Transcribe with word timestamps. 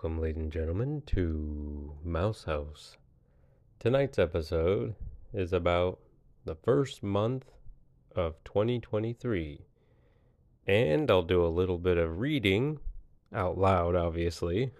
Welcome, 0.00 0.20
ladies 0.20 0.42
and 0.42 0.52
gentlemen, 0.52 1.02
to 1.06 1.92
Mouse 2.04 2.44
House. 2.44 2.98
Tonight's 3.80 4.16
episode 4.16 4.94
is 5.34 5.52
about 5.52 5.98
the 6.44 6.54
first 6.54 7.02
month 7.02 7.46
of 8.14 8.36
2023. 8.44 9.66
And 10.68 11.10
I'll 11.10 11.24
do 11.24 11.44
a 11.44 11.48
little 11.48 11.78
bit 11.78 11.98
of 11.98 12.20
reading, 12.20 12.78
out 13.34 13.58
loud, 13.58 13.96
obviously, 13.96 14.70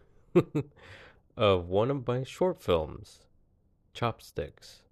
of 1.37 1.69
one 1.69 1.91
of 1.91 2.07
my 2.07 2.23
short 2.23 2.63
films, 2.63 3.25
Chopsticks. 3.93 4.83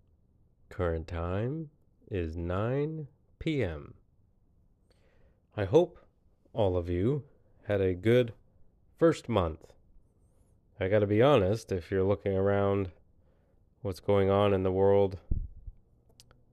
Current 0.71 1.07
time 1.07 1.71
is 2.11 2.36
9 2.36 3.07
p.m. 3.39 3.95
I 5.57 5.67
hope 5.67 6.04
all 6.53 6.77
of 6.77 6.90
you 6.90 7.22
had 7.68 7.81
a 7.81 7.95
good 7.95 8.32
first 8.99 9.29
month. 9.29 9.61
I 10.79 10.89
got 10.89 10.98
to 10.98 11.07
be 11.07 11.22
honest, 11.22 11.72
if 11.72 11.90
you're 11.90 12.04
looking 12.04 12.36
around 12.36 12.90
what's 13.80 14.00
going 14.00 14.29
on 14.29 14.53
in 14.53 14.62
the 14.62 14.72
world, 14.72 15.17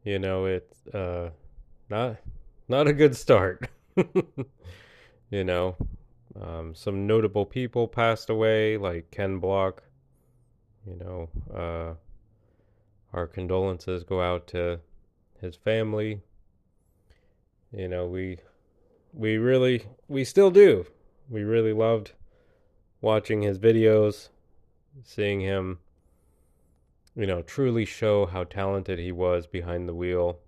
you 0.04 0.18
know, 0.18 0.46
it's 0.46 0.88
uh 0.88 1.32
not 1.90 2.18
not 2.70 2.88
a 2.88 2.94
good 2.94 3.16
start. 3.18 3.68
you 5.30 5.44
know, 5.44 5.76
um, 6.40 6.74
some 6.74 7.06
notable 7.06 7.46
people 7.46 7.88
passed 7.88 8.30
away 8.30 8.78
like 8.78 9.12
Ken 9.12 9.40
Block. 9.40 9.84
You 10.88 10.96
know, 10.96 11.30
uh 11.54 11.94
our 13.14 13.28
condolences 13.28 14.04
go 14.04 14.22
out 14.22 14.48
to 14.48 14.80
his 15.42 15.58
family. 15.58 16.22
You 17.74 17.90
know, 17.90 18.08
we 18.08 18.38
we 19.14 19.38
really 19.38 19.84
we 20.08 20.24
still 20.24 20.50
do. 20.50 20.86
We 21.30 21.44
really 21.44 21.74
loved 21.74 22.14
watching 23.04 23.42
his 23.42 23.60
videos, 23.60 24.30
seeing 25.04 25.42
him, 25.42 25.78
you 27.16 27.28
know, 27.28 27.42
truly 27.42 27.84
show 27.84 28.26
how 28.26 28.46
talented 28.46 28.98
he 28.98 29.12
was 29.12 29.46
behind 29.46 29.88
the 29.90 29.94
wheel. 29.94 30.40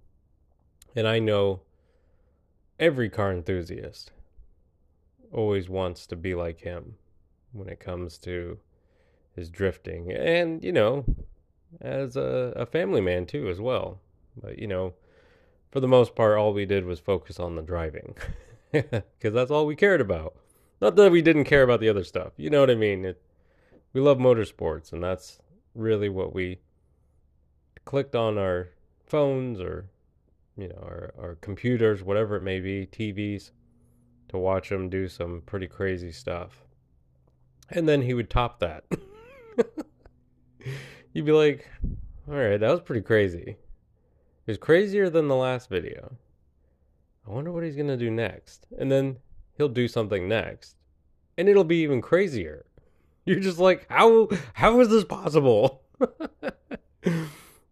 And 0.95 1.05
I 1.05 1.19
know 1.19 1.59
every 2.79 3.09
car 3.09 3.33
enthusiast 3.33 4.11
always 5.33 5.67
wants 5.67 6.07
to 6.07 6.15
be 6.15 6.33
like 6.33 6.61
him 6.61 6.95
when 7.51 7.67
it 7.67 7.81
comes 7.81 8.17
to 8.19 8.57
his 9.35 9.49
drifting. 9.49 10.13
And, 10.13 10.63
you 10.63 10.71
know, 10.71 11.03
as 11.81 12.15
a, 12.15 12.53
a 12.55 12.65
family 12.65 13.01
man 13.01 13.25
too, 13.25 13.49
as 13.49 13.59
well. 13.59 13.99
But, 14.41 14.59
you 14.59 14.67
know, 14.67 14.93
for 15.71 15.81
the 15.81 15.89
most 15.89 16.15
part, 16.15 16.37
all 16.37 16.53
we 16.53 16.65
did 16.65 16.85
was 16.85 17.01
focus 17.01 17.37
on 17.37 17.57
the 17.57 17.61
driving 17.61 18.15
because 18.71 19.33
that's 19.33 19.51
all 19.51 19.65
we 19.65 19.75
cared 19.75 19.99
about. 19.99 20.35
Not 20.81 20.95
that 20.95 21.11
we 21.11 21.21
didn't 21.21 21.45
care 21.45 21.63
about 21.63 21.79
the 21.79 21.89
other 21.89 22.03
stuff. 22.03 22.33
You 22.37 22.49
know 22.49 22.59
what 22.59 22.69
I 22.69 22.75
mean? 22.75 23.05
It, 23.05 23.21
we 23.93 24.01
love 24.01 24.17
motorsports, 24.17 24.91
and 24.91 25.03
that's 25.03 25.39
really 25.73 26.09
what 26.09 26.33
we 26.33 26.59
clicked 27.85 28.15
on 28.15 28.37
our 28.37 28.69
phones 29.05 29.59
or, 29.59 29.85
you 30.57 30.67
know, 30.67 30.79
our, 30.81 31.13
our 31.17 31.35
computers, 31.35 32.03
whatever 32.03 32.35
it 32.35 32.43
may 32.43 32.59
be, 32.59 32.87
TVs, 32.87 33.51
to 34.29 34.37
watch 34.37 34.69
them 34.69 34.89
do 34.89 35.07
some 35.07 35.41
pretty 35.45 35.67
crazy 35.67 36.11
stuff. 36.11 36.65
And 37.69 37.87
then 37.87 38.01
he 38.01 38.13
would 38.13 38.29
top 38.29 38.59
that. 38.59 38.83
You'd 41.13 41.25
be 41.25 41.31
like, 41.31 41.69
all 42.27 42.35
right, 42.35 42.59
that 42.59 42.71
was 42.71 42.81
pretty 42.81 43.01
crazy. 43.01 43.57
It 44.47 44.51
was 44.51 44.57
crazier 44.57 45.09
than 45.09 45.27
the 45.27 45.35
last 45.35 45.69
video. 45.69 46.17
I 47.27 47.31
wonder 47.31 47.51
what 47.51 47.63
he's 47.63 47.75
to 47.75 47.97
do 47.97 48.11
next. 48.11 48.67
And 48.77 48.91
then 48.91 49.17
he'll 49.57 49.69
do 49.69 49.87
something 49.87 50.27
next 50.27 50.75
and 51.37 51.49
it'll 51.49 51.63
be 51.63 51.77
even 51.77 52.01
crazier. 52.01 52.65
You're 53.25 53.39
just 53.39 53.59
like, 53.59 53.87
how 53.89 54.29
how 54.53 54.79
is 54.81 54.89
this 54.89 55.03
possible? 55.03 55.81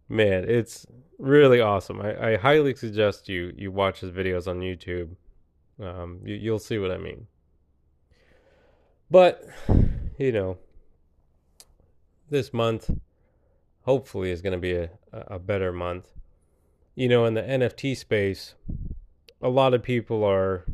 Man, 0.08 0.48
it's 0.48 0.86
really 1.18 1.60
awesome. 1.60 2.00
I, 2.00 2.32
I 2.32 2.36
highly 2.36 2.74
suggest 2.74 3.28
you 3.28 3.52
you 3.56 3.70
watch 3.70 4.00
his 4.00 4.10
videos 4.10 4.48
on 4.48 4.60
YouTube. 4.60 5.10
Um, 5.80 6.20
you, 6.24 6.34
you'll 6.34 6.58
see 6.58 6.78
what 6.78 6.90
I 6.90 6.98
mean. 6.98 7.26
But 9.10 9.44
you 10.18 10.32
know, 10.32 10.58
this 12.30 12.52
month 12.52 12.90
hopefully 13.82 14.30
is 14.30 14.42
going 14.42 14.54
to 14.54 14.58
be 14.58 14.72
a, 14.72 14.90
a 15.12 15.38
better 15.38 15.72
month. 15.72 16.08
You 16.96 17.08
know, 17.08 17.26
in 17.26 17.34
the 17.34 17.42
NFT 17.42 17.96
space, 17.96 18.54
a 19.40 19.48
lot 19.48 19.74
of 19.74 19.82
people 19.82 20.24
are 20.24 20.64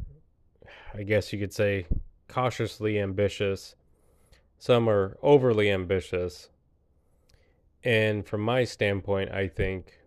I 0.94 1.02
guess 1.02 1.32
you 1.32 1.38
could 1.38 1.52
say, 1.52 1.86
cautiously 2.28 2.98
ambitious. 2.98 3.74
Some 4.58 4.88
are 4.88 5.16
overly 5.22 5.70
ambitious. 5.70 6.50
And 7.82 8.26
from 8.26 8.42
my 8.42 8.64
standpoint, 8.64 9.30
I 9.30 9.48
think 9.48 9.98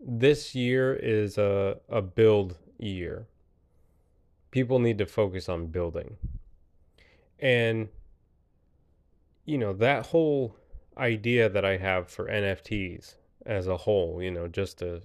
this 0.00 0.54
year 0.54 0.94
is 0.94 1.38
a, 1.38 1.78
a 1.88 2.02
build 2.02 2.56
year. 2.78 3.26
People 4.50 4.78
need 4.78 4.98
to 4.98 5.06
focus 5.06 5.48
on 5.48 5.68
building. 5.68 6.16
And, 7.38 7.88
you 9.44 9.58
know, 9.58 9.72
that 9.74 10.06
whole 10.06 10.56
idea 10.98 11.48
that 11.48 11.64
I 11.64 11.76
have 11.76 12.08
for 12.08 12.26
NFTs 12.26 13.14
as 13.46 13.66
a 13.66 13.76
whole, 13.76 14.20
you 14.22 14.30
know, 14.30 14.48
just 14.48 14.78
to 14.78 15.02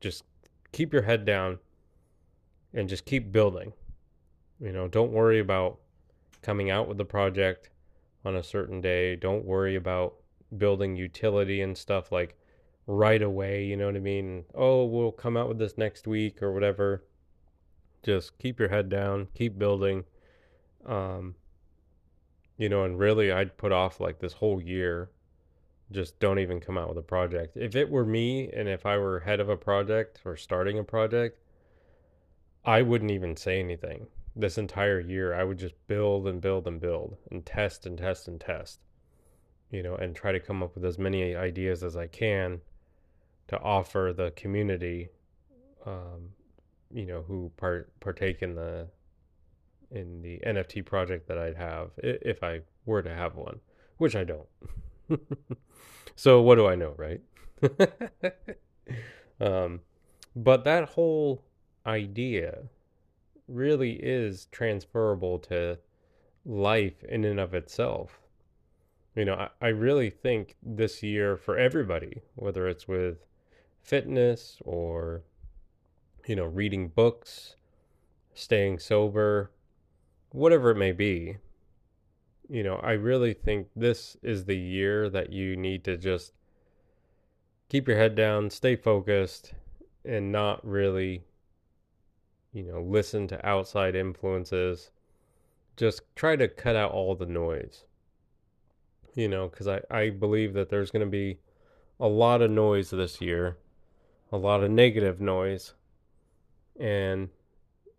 just 0.00 0.24
keep 0.72 0.92
your 0.92 1.02
head 1.02 1.24
down 1.24 1.58
and 2.74 2.88
just 2.88 3.04
keep 3.04 3.30
building 3.30 3.72
you 4.62 4.70
know, 4.70 4.86
don't 4.86 5.10
worry 5.10 5.40
about 5.40 5.78
coming 6.40 6.70
out 6.70 6.86
with 6.86 6.96
the 6.96 7.04
project 7.04 7.70
on 8.24 8.36
a 8.36 8.42
certain 8.44 8.80
day. 8.80 9.16
Don't 9.16 9.44
worry 9.44 9.74
about 9.74 10.14
building 10.56 10.94
utility 10.94 11.62
and 11.62 11.76
stuff 11.76 12.12
like 12.12 12.38
right 12.86 13.22
away. 13.22 13.64
You 13.64 13.76
know 13.76 13.86
what 13.86 13.96
I 13.96 14.00
mean? 14.00 14.44
Oh, 14.54 14.84
we'll 14.84 15.10
come 15.10 15.36
out 15.36 15.48
with 15.48 15.58
this 15.58 15.76
next 15.76 16.06
week 16.06 16.40
or 16.42 16.52
whatever. 16.52 17.04
Just 18.04 18.38
keep 18.38 18.60
your 18.60 18.68
head 18.68 18.88
down, 18.88 19.26
keep 19.34 19.58
building. 19.58 20.04
Um, 20.86 21.34
you 22.56 22.68
know, 22.68 22.84
and 22.84 22.98
really, 22.98 23.32
I'd 23.32 23.56
put 23.56 23.72
off 23.72 23.98
like 23.98 24.20
this 24.20 24.34
whole 24.34 24.62
year. 24.62 25.10
Just 25.90 26.20
don't 26.20 26.38
even 26.38 26.60
come 26.60 26.78
out 26.78 26.88
with 26.88 26.98
a 26.98 27.02
project. 27.02 27.56
If 27.56 27.74
it 27.74 27.90
were 27.90 28.06
me 28.06 28.48
and 28.52 28.68
if 28.68 28.86
I 28.86 28.96
were 28.96 29.20
head 29.20 29.40
of 29.40 29.48
a 29.48 29.56
project 29.56 30.20
or 30.24 30.36
starting 30.36 30.78
a 30.78 30.84
project, 30.84 31.40
I 32.64 32.82
wouldn't 32.82 33.10
even 33.10 33.36
say 33.36 33.58
anything 33.58 34.06
this 34.34 34.58
entire 34.58 35.00
year, 35.00 35.34
I 35.34 35.44
would 35.44 35.58
just 35.58 35.74
build 35.86 36.26
and 36.26 36.40
build 36.40 36.66
and 36.66 36.80
build 36.80 37.16
and 37.30 37.44
test 37.44 37.86
and 37.86 37.98
test 37.98 38.28
and 38.28 38.40
test, 38.40 38.80
you 39.70 39.82
know, 39.82 39.94
and 39.94 40.16
try 40.16 40.32
to 40.32 40.40
come 40.40 40.62
up 40.62 40.74
with 40.74 40.84
as 40.84 40.98
many 40.98 41.34
ideas 41.34 41.82
as 41.82 41.96
I 41.96 42.06
can 42.06 42.60
to 43.48 43.58
offer 43.60 44.14
the 44.16 44.30
community, 44.32 45.08
um, 45.84 46.30
you 46.92 47.06
know, 47.06 47.22
who 47.22 47.50
part 47.56 47.92
partake 48.00 48.42
in 48.42 48.54
the 48.54 48.88
in 49.90 50.22
the 50.22 50.40
NFT 50.46 50.84
project 50.86 51.28
that 51.28 51.36
I'd 51.36 51.56
have 51.56 51.90
if 51.98 52.42
I 52.42 52.60
were 52.86 53.02
to 53.02 53.14
have 53.14 53.36
one, 53.36 53.60
which 53.98 54.16
I 54.16 54.24
don't. 54.24 54.48
so 56.16 56.40
what 56.40 56.54
do 56.54 56.66
I 56.66 56.74
know, 56.74 56.94
right? 56.96 57.20
um, 59.40 59.80
but 60.34 60.64
that 60.64 60.88
whole 60.88 61.44
idea 61.86 62.62
really 63.52 63.92
is 63.92 64.46
transferable 64.50 65.38
to 65.38 65.78
life 66.44 67.04
in 67.04 67.24
and 67.24 67.38
of 67.38 67.54
itself. 67.54 68.20
You 69.14 69.26
know, 69.26 69.34
I, 69.34 69.48
I 69.60 69.68
really 69.68 70.10
think 70.10 70.56
this 70.62 71.02
year 71.02 71.36
for 71.36 71.58
everybody, 71.58 72.22
whether 72.34 72.66
it's 72.66 72.88
with 72.88 73.18
fitness 73.82 74.58
or, 74.64 75.22
you 76.26 76.36
know, 76.36 76.44
reading 76.44 76.88
books, 76.88 77.56
staying 78.34 78.78
sober, 78.78 79.50
whatever 80.30 80.70
it 80.70 80.76
may 80.76 80.92
be, 80.92 81.36
you 82.48 82.62
know, 82.62 82.76
I 82.76 82.92
really 82.92 83.34
think 83.34 83.68
this 83.76 84.16
is 84.22 84.44
the 84.44 84.56
year 84.56 85.08
that 85.10 85.32
you 85.32 85.56
need 85.56 85.84
to 85.84 85.96
just 85.96 86.32
keep 87.68 87.88
your 87.88 87.96
head 87.96 88.14
down, 88.14 88.50
stay 88.50 88.76
focused, 88.76 89.54
and 90.04 90.32
not 90.32 90.66
really 90.66 91.24
you 92.52 92.62
know, 92.62 92.82
listen 92.82 93.26
to 93.28 93.46
outside 93.46 93.94
influences. 93.94 94.90
Just 95.76 96.02
try 96.14 96.36
to 96.36 96.48
cut 96.48 96.76
out 96.76 96.92
all 96.92 97.14
the 97.14 97.26
noise. 97.26 97.84
You 99.14 99.28
know, 99.28 99.48
because 99.48 99.68
I, 99.68 99.80
I 99.90 100.10
believe 100.10 100.54
that 100.54 100.70
there's 100.70 100.90
going 100.90 101.04
to 101.04 101.10
be 101.10 101.38
a 102.00 102.08
lot 102.08 102.42
of 102.42 102.50
noise 102.50 102.90
this 102.90 103.20
year, 103.20 103.58
a 104.30 104.36
lot 104.36 104.62
of 104.62 104.70
negative 104.70 105.20
noise, 105.20 105.74
and 106.78 107.28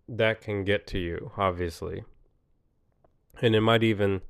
that 0.08 0.42
can 0.42 0.64
get 0.64 0.88
to 0.88 1.00
you, 1.00 1.32
obviously. 1.38 2.04
And 3.42 3.56
it 3.56 3.62
might 3.62 3.84
even, 3.84 4.22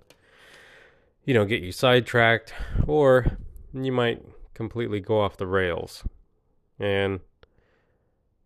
you 1.25 1.33
know, 1.33 1.45
get 1.45 1.61
you 1.61 1.71
sidetracked, 1.71 2.53
or 2.85 3.37
you 3.73 3.91
might 3.91 4.21
completely 4.53 4.99
go 4.99 5.19
off 5.19 5.37
the 5.37 5.47
rails. 5.47 6.03
And 6.79 7.21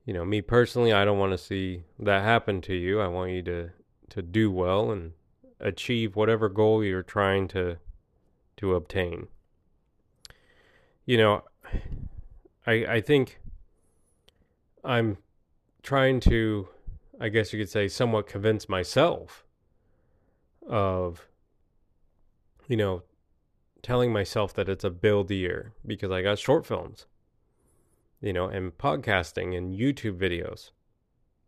you 0.08 0.14
know, 0.14 0.24
me 0.24 0.42
personally, 0.42 0.94
I 0.94 1.04
don't 1.04 1.20
want 1.20 1.34
to 1.34 1.38
see 1.38 1.84
that 2.00 2.24
happen 2.24 2.62
to 2.62 2.74
you. 2.74 3.02
I 3.02 3.08
want 3.08 3.32
you 3.32 3.42
to 3.44 3.72
to 4.12 4.22
do 4.22 4.50
well 4.50 4.90
and 4.90 5.12
achieve 5.60 6.16
whatever 6.16 6.48
goal 6.48 6.82
you're 6.82 7.04
trying 7.04 7.50
to 7.50 7.76
to 8.56 8.74
obtain. 8.74 9.28
You 11.06 11.18
know, 11.18 11.44
I 12.66 12.72
I 12.86 13.02
think 13.02 13.42
I'm 14.82 15.18
trying 15.84 16.22
to 16.22 16.70
I 17.20 17.28
guess 17.28 17.52
you 17.52 17.60
could 17.60 17.70
say 17.70 17.90
somewhat 17.90 18.28
convince 18.28 18.70
myself 18.70 19.44
of 20.66 21.28
you 22.70 22.78
know 22.78 23.04
telling 23.82 24.14
myself 24.14 24.54
that 24.54 24.70
it's 24.70 24.86
a 24.86 24.90
build 24.90 25.32
year 25.32 25.74
because 25.86 26.12
I 26.12 26.22
got 26.22 26.40
short 26.40 26.66
films, 26.66 27.08
you 28.22 28.34
know, 28.34 28.48
and 28.48 28.78
podcasting 28.78 29.58
and 29.58 29.78
YouTube 29.78 30.18
videos, 30.18 30.72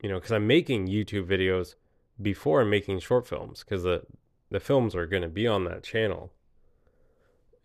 you 0.01 0.09
know, 0.09 0.15
because 0.15 0.31
I'm 0.31 0.47
making 0.47 0.87
YouTube 0.87 1.25
videos 1.25 1.75
before 2.21 2.61
I'm 2.61 2.69
making 2.69 2.99
short 2.99 3.27
films 3.27 3.63
because 3.63 3.83
the 3.83 4.03
the 4.51 4.59
films 4.59 4.95
are 4.95 5.05
going 5.05 5.21
to 5.21 5.29
be 5.29 5.47
on 5.47 5.65
that 5.65 5.83
channel. 5.83 6.31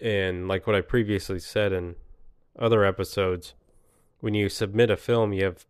And 0.01 0.49
like 0.49 0.67
what 0.67 0.77
I 0.77 0.83
previously 0.83 1.39
said 1.39 1.73
in 1.73 1.97
other 2.59 2.85
episodes, 2.85 3.55
when 4.21 4.35
you 4.35 4.49
submit 4.49 4.91
a 4.91 4.97
film, 4.97 5.33
you 5.33 5.45
have 5.45 5.65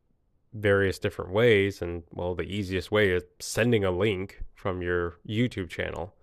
various 0.53 0.99
different 0.99 1.31
ways. 1.31 1.81
And 1.81 2.03
well, 2.13 2.35
the 2.35 2.43
easiest 2.43 2.91
way 2.91 3.11
is 3.11 3.23
sending 3.39 3.85
a 3.85 3.91
link 3.91 4.43
from 4.55 4.83
your 4.83 5.19
YouTube 5.27 5.69
channel 5.69 6.15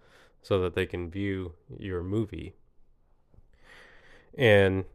so 0.41 0.59
that 0.61 0.73
they 0.73 0.85
can 0.85 1.09
view 1.09 1.53
your 1.77 2.03
movie. 2.03 2.53
And, 4.37 4.85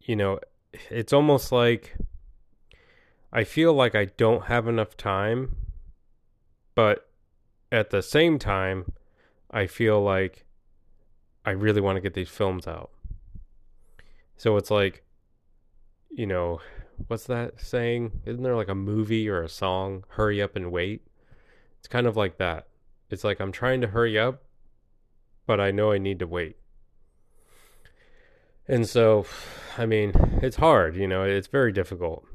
you 0.00 0.16
know, 0.16 0.38
it's 0.90 1.12
almost 1.12 1.52
like 1.52 1.96
I 3.32 3.44
feel 3.44 3.72
like 3.72 3.94
I 3.94 4.06
don't 4.06 4.44
have 4.44 4.68
enough 4.68 4.96
time, 4.96 5.56
but 6.74 7.08
at 7.72 7.90
the 7.90 8.02
same 8.02 8.38
time, 8.38 8.92
I 9.50 9.66
feel 9.66 10.00
like 10.00 10.44
I 11.44 11.50
really 11.50 11.80
want 11.80 11.96
to 11.96 12.00
get 12.00 12.14
these 12.14 12.28
films 12.28 12.66
out. 12.66 12.90
So 14.36 14.56
it's 14.56 14.70
like, 14.70 15.02
you 16.10 16.26
know, 16.26 16.60
what's 17.08 17.24
that 17.24 17.60
saying? 17.60 18.20
Isn't 18.24 18.42
there 18.42 18.56
like 18.56 18.68
a 18.68 18.74
movie 18.74 19.28
or 19.28 19.42
a 19.42 19.48
song, 19.48 20.04
Hurry 20.10 20.40
Up 20.40 20.54
and 20.56 20.70
Wait? 20.70 21.02
It's 21.78 21.88
kind 21.88 22.06
of 22.06 22.16
like 22.16 22.38
that. 22.38 22.68
It's 23.10 23.24
like 23.24 23.40
I'm 23.40 23.52
trying 23.52 23.80
to 23.80 23.88
hurry 23.88 24.18
up, 24.18 24.42
but 25.46 25.60
I 25.60 25.70
know 25.70 25.92
I 25.92 25.98
need 25.98 26.18
to 26.20 26.26
wait. 26.26 26.56
And 28.66 28.88
so, 28.88 29.26
I 29.76 29.86
mean, 29.86 30.12
it's 30.42 30.56
hard, 30.56 30.96
you 30.96 31.06
know, 31.06 31.22
it's 31.22 31.48
very 31.48 31.72
difficult. 31.72 32.26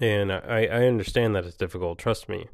And 0.00 0.32
I, 0.32 0.66
I 0.66 0.86
understand 0.86 1.34
that 1.34 1.44
it's 1.44 1.56
difficult, 1.56 1.98
trust 1.98 2.28
me. 2.28 2.46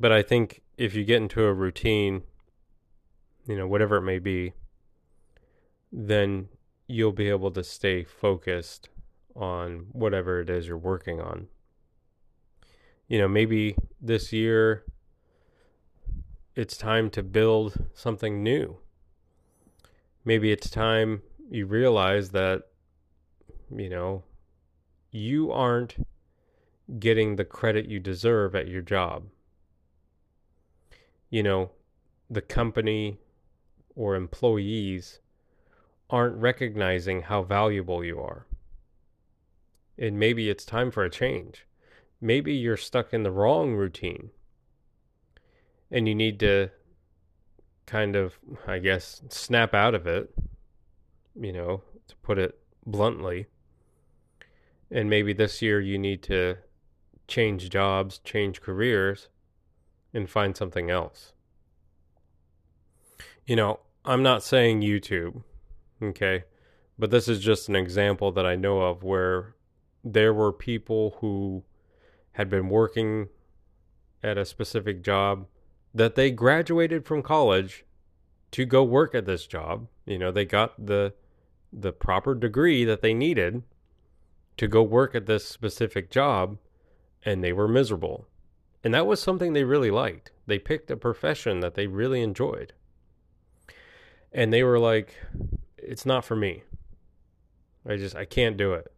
But 0.00 0.12
I 0.12 0.22
think 0.22 0.62
if 0.78 0.94
you 0.94 1.04
get 1.04 1.20
into 1.20 1.44
a 1.44 1.52
routine, 1.52 2.22
you 3.46 3.56
know, 3.56 3.66
whatever 3.66 3.96
it 3.96 4.02
may 4.02 4.18
be, 4.18 4.54
then 5.92 6.48
you'll 6.86 7.12
be 7.12 7.28
able 7.28 7.50
to 7.50 7.64
stay 7.64 8.04
focused 8.04 8.88
on 9.34 9.86
whatever 9.92 10.40
it 10.40 10.48
is 10.48 10.66
you're 10.66 10.78
working 10.78 11.20
on. 11.20 11.48
You 13.06 13.18
know, 13.18 13.28
maybe 13.28 13.76
this 14.00 14.32
year 14.32 14.84
it's 16.54 16.76
time 16.76 17.10
to 17.10 17.22
build 17.22 17.86
something 17.94 18.42
new. 18.42 18.78
Maybe 20.24 20.52
it's 20.52 20.70
time 20.70 21.22
you 21.50 21.66
realize 21.66 22.30
that, 22.30 22.64
you 23.74 23.88
know, 23.88 24.24
you 25.10 25.50
aren't 25.50 25.96
getting 26.98 27.36
the 27.36 27.44
credit 27.44 27.86
you 27.86 28.00
deserve 28.00 28.54
at 28.54 28.68
your 28.68 28.82
job. 28.82 29.24
You 31.30 31.42
know, 31.42 31.70
the 32.30 32.40
company 32.40 33.18
or 33.94 34.14
employees 34.14 35.20
aren't 36.10 36.36
recognizing 36.36 37.22
how 37.22 37.42
valuable 37.42 38.04
you 38.04 38.20
are. 38.20 38.46
And 39.98 40.18
maybe 40.18 40.48
it's 40.48 40.64
time 40.64 40.90
for 40.90 41.04
a 41.04 41.10
change. 41.10 41.66
Maybe 42.20 42.54
you're 42.54 42.76
stuck 42.76 43.12
in 43.12 43.22
the 43.22 43.30
wrong 43.30 43.74
routine 43.74 44.30
and 45.90 46.08
you 46.08 46.14
need 46.14 46.38
to 46.40 46.70
kind 47.88 48.14
of, 48.14 48.38
I 48.66 48.78
guess, 48.78 49.22
snap 49.30 49.74
out 49.74 49.94
of 49.94 50.06
it, 50.06 50.32
you 51.34 51.52
know, 51.52 51.82
to 52.06 52.16
put 52.16 52.38
it 52.38 52.58
bluntly. 52.86 53.46
And 54.90 55.08
maybe 55.10 55.32
this 55.32 55.62
year 55.62 55.80
you 55.80 55.98
need 55.98 56.22
to 56.24 56.58
change 57.26 57.70
jobs, 57.70 58.18
change 58.18 58.60
careers, 58.60 59.28
and 60.12 60.28
find 60.28 60.56
something 60.56 60.90
else. 60.90 61.32
You 63.46 63.56
know, 63.56 63.80
I'm 64.04 64.22
not 64.22 64.42
saying 64.42 64.82
YouTube, 64.82 65.42
okay? 66.02 66.44
But 66.98 67.10
this 67.10 67.26
is 67.26 67.40
just 67.40 67.68
an 67.68 67.76
example 67.76 68.32
that 68.32 68.44
I 68.44 68.54
know 68.54 68.82
of 68.82 69.02
where 69.02 69.54
there 70.04 70.34
were 70.34 70.52
people 70.52 71.16
who 71.20 71.64
had 72.32 72.50
been 72.50 72.68
working 72.68 73.28
at 74.22 74.36
a 74.36 74.44
specific 74.44 75.02
job 75.02 75.46
that 75.98 76.14
they 76.14 76.30
graduated 76.30 77.04
from 77.04 77.22
college 77.22 77.84
to 78.52 78.64
go 78.64 78.84
work 78.84 79.14
at 79.14 79.26
this 79.26 79.46
job. 79.46 79.88
You 80.06 80.18
know, 80.18 80.30
they 80.30 80.44
got 80.44 80.86
the 80.86 81.12
the 81.70 81.92
proper 81.92 82.34
degree 82.34 82.84
that 82.84 83.02
they 83.02 83.12
needed 83.12 83.62
to 84.56 84.66
go 84.66 84.82
work 84.82 85.14
at 85.14 85.26
this 85.26 85.46
specific 85.46 86.10
job 86.10 86.56
and 87.22 87.44
they 87.44 87.52
were 87.52 87.68
miserable. 87.68 88.26
And 88.82 88.94
that 88.94 89.06
was 89.06 89.20
something 89.20 89.52
they 89.52 89.64
really 89.64 89.90
liked. 89.90 90.30
They 90.46 90.58
picked 90.58 90.90
a 90.90 90.96
profession 90.96 91.60
that 91.60 91.74
they 91.74 91.86
really 91.86 92.22
enjoyed. 92.22 92.72
And 94.32 94.52
they 94.52 94.62
were 94.62 94.78
like 94.78 95.16
it's 95.76 96.06
not 96.06 96.24
for 96.24 96.36
me. 96.36 96.62
I 97.86 97.96
just 97.96 98.14
I 98.14 98.24
can't 98.24 98.56
do 98.56 98.72
it. 98.72 98.92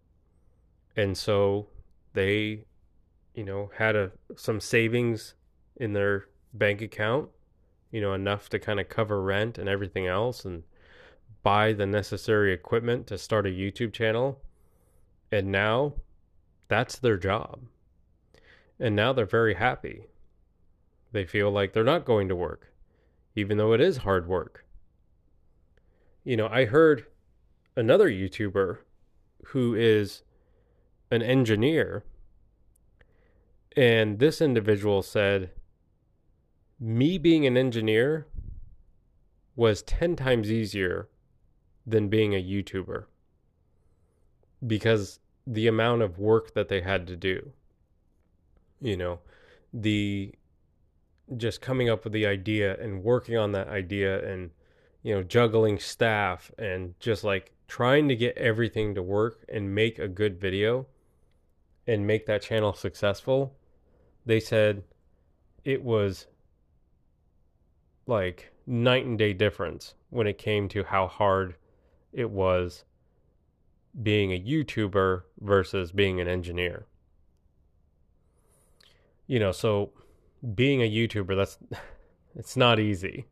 And 0.97 1.17
so 1.17 1.69
they 2.13 2.67
you 3.35 3.45
know 3.45 3.71
had 3.79 3.97
a 3.97 4.13
some 4.37 4.61
savings 4.61 5.35
in 5.77 5.95
their 5.95 6.27
bank 6.53 6.81
account, 6.83 7.29
you 7.91 8.01
know, 8.01 8.13
enough 8.15 8.49
to 8.51 8.59
kind 8.59 8.81
of 8.81 8.89
cover 8.89 9.23
rent 9.23 9.59
and 9.59 9.69
everything 9.69 10.07
else 10.07 10.45
and 10.45 10.63
buy 11.43 11.73
the 11.73 11.87
necessary 11.87 12.53
equipment 12.53 13.07
to 13.07 13.19
start 13.19 13.47
a 13.47 13.51
YouTube 13.51 13.93
channel. 13.93 14.41
And 15.33 15.51
now 15.51 15.95
that's 16.69 16.99
their 16.99 17.17
job. 17.17 17.61
And 18.79 18.97
now 18.97 19.13
they're 19.13 19.27
very 19.27 19.55
happy. 19.55 20.07
They 21.13 21.25
feel 21.25 21.51
like 21.51 21.73
they're 21.73 21.85
not 21.85 22.05
going 22.05 22.29
to 22.29 22.37
work, 22.37 22.73
even 23.35 23.59
though 23.59 23.73
it 23.73 23.81
is 23.81 23.99
hard 23.99 24.29
work. 24.29 24.65
You 26.25 26.37
know, 26.37 26.49
I 26.49 26.67
heard 26.67 27.07
another 27.77 28.09
YouTuber 28.09 28.79
who 29.47 29.75
is 29.75 30.23
an 31.11 31.23
engineer, 31.23 32.05
and 33.77 34.19
this 34.19 34.41
individual 34.41 35.03
said 35.03 35.51
me 36.81 37.19
being 37.19 37.47
an 37.47 37.59
engineer 37.59 38.27
was 39.55 39.83
10 39.83 40.17
times 40.17 40.51
easier 40.51 41.09
than 41.87 42.09
being 42.09 42.35
a 42.35 42.43
YouTuber 42.43 43.05
because 44.67 45.21
the 45.47 45.67
amount 45.67 46.01
of 46.01 46.19
work 46.19 46.55
that 46.55 46.69
they 46.69 46.81
had 46.81 47.07
to 47.07 47.17
do, 47.17 47.53
you 48.81 48.97
know, 48.97 49.19
the 49.73 50.33
just 51.37 51.61
coming 51.61 51.89
up 51.89 52.05
with 52.05 52.13
the 52.13 52.27
idea 52.27 52.77
and 52.81 53.05
working 53.05 53.37
on 53.37 53.53
that 53.53 53.69
idea 53.69 54.27
and, 54.27 54.51
you 55.03 55.15
know, 55.15 55.23
juggling 55.23 55.79
staff 55.79 56.51
and 56.59 56.99
just 56.99 57.23
like 57.23 57.53
trying 57.69 58.09
to 58.09 58.17
get 58.17 58.37
everything 58.37 58.95
to 58.95 59.03
work 59.03 59.45
and 59.49 59.75
make 59.75 59.99
a 59.99 60.09
good 60.09 60.41
video 60.41 60.87
and 61.87 62.07
make 62.07 62.27
that 62.27 62.43
channel 62.43 62.73
successful. 62.73 63.55
They 64.27 64.41
said 64.41 64.83
it 65.65 65.83
was 65.83 66.27
like 68.11 68.53
night 68.67 69.07
and 69.07 69.17
day 69.17 69.33
difference 69.33 69.95
when 70.11 70.27
it 70.27 70.37
came 70.37 70.69
to 70.69 70.85
how 70.85 71.07
hard 71.07 71.55
it 72.13 72.29
was 72.29 72.85
being 74.03 74.33
a 74.33 74.41
YouTuber 74.41 75.23
versus 75.41 75.93
being 75.93 76.21
an 76.21 76.29
engineer. 76.29 76.87
You 79.27 79.39
know, 79.39 79.53
so 79.53 79.93
being 80.55 80.83
a 80.83 80.91
YouTuber 80.91 81.37
that's 81.37 81.59
it's 82.37 82.57
not 82.57 82.79
easy. 82.79 83.27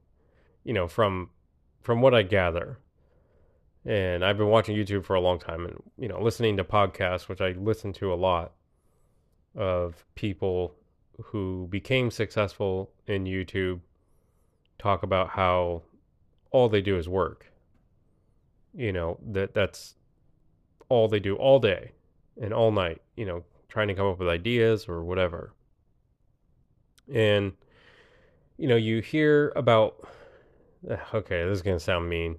You 0.64 0.72
know, 0.72 0.88
from 0.88 1.30
from 1.82 2.00
what 2.00 2.14
I 2.14 2.22
gather. 2.22 2.78
And 3.84 4.24
I've 4.24 4.36
been 4.36 4.48
watching 4.48 4.76
YouTube 4.76 5.04
for 5.04 5.14
a 5.14 5.20
long 5.20 5.38
time 5.38 5.64
and 5.64 5.82
you 5.98 6.08
know, 6.08 6.22
listening 6.22 6.56
to 6.56 6.64
podcasts 6.64 7.28
which 7.28 7.40
I 7.40 7.50
listen 7.52 7.92
to 7.94 8.12
a 8.12 8.16
lot 8.16 8.52
of 9.56 10.04
people 10.14 10.74
who 11.24 11.66
became 11.70 12.10
successful 12.10 12.92
in 13.06 13.24
YouTube 13.24 13.80
talk 14.78 15.02
about 15.02 15.30
how 15.30 15.82
all 16.50 16.68
they 16.68 16.80
do 16.80 16.96
is 16.96 17.08
work. 17.08 17.46
You 18.74 18.92
know, 18.92 19.18
that 19.30 19.54
that's 19.54 19.94
all 20.88 21.08
they 21.08 21.20
do 21.20 21.36
all 21.36 21.58
day 21.58 21.92
and 22.40 22.52
all 22.52 22.70
night, 22.70 23.02
you 23.16 23.26
know, 23.26 23.44
trying 23.68 23.88
to 23.88 23.94
come 23.94 24.06
up 24.06 24.18
with 24.18 24.28
ideas 24.28 24.88
or 24.88 25.02
whatever. 25.02 25.52
And 27.12 27.52
you 28.56 28.68
know, 28.68 28.76
you 28.76 29.00
hear 29.00 29.52
about 29.56 30.06
eh, 30.88 30.96
okay, 31.14 31.44
this 31.44 31.56
is 31.56 31.62
going 31.62 31.76
to 31.76 31.84
sound 31.84 32.08
mean. 32.08 32.36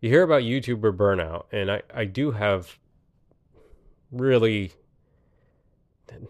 You 0.00 0.08
hear 0.08 0.22
about 0.22 0.42
YouTuber 0.42 0.96
burnout, 0.96 1.44
and 1.52 1.70
I, 1.70 1.82
I 1.94 2.04
do 2.06 2.30
have 2.30 2.78
really 4.10 4.72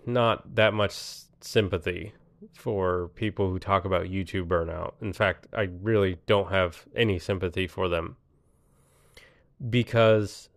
not 0.05 0.57
that 0.57 0.75
much 0.75 0.93
sympathy 1.41 2.13
for 2.55 3.09
people 3.15 3.51
who 3.51 3.59
talk 3.59 3.85
about 3.85 4.07
YouTube 4.07 4.47
burnout. 4.47 4.93
In 5.01 5.13
fact, 5.13 5.47
I 5.53 5.69
really 5.83 6.19
don't 6.27 6.51
have 6.51 6.87
any 6.95 7.19
sympathy 7.19 7.67
for 7.67 7.89
them 7.89 8.17
because 9.69 10.49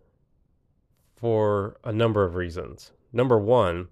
for 1.16 1.76
a 1.84 1.92
number 1.92 2.24
of 2.24 2.34
reasons. 2.34 2.92
Number 3.12 3.38
one, 3.38 3.88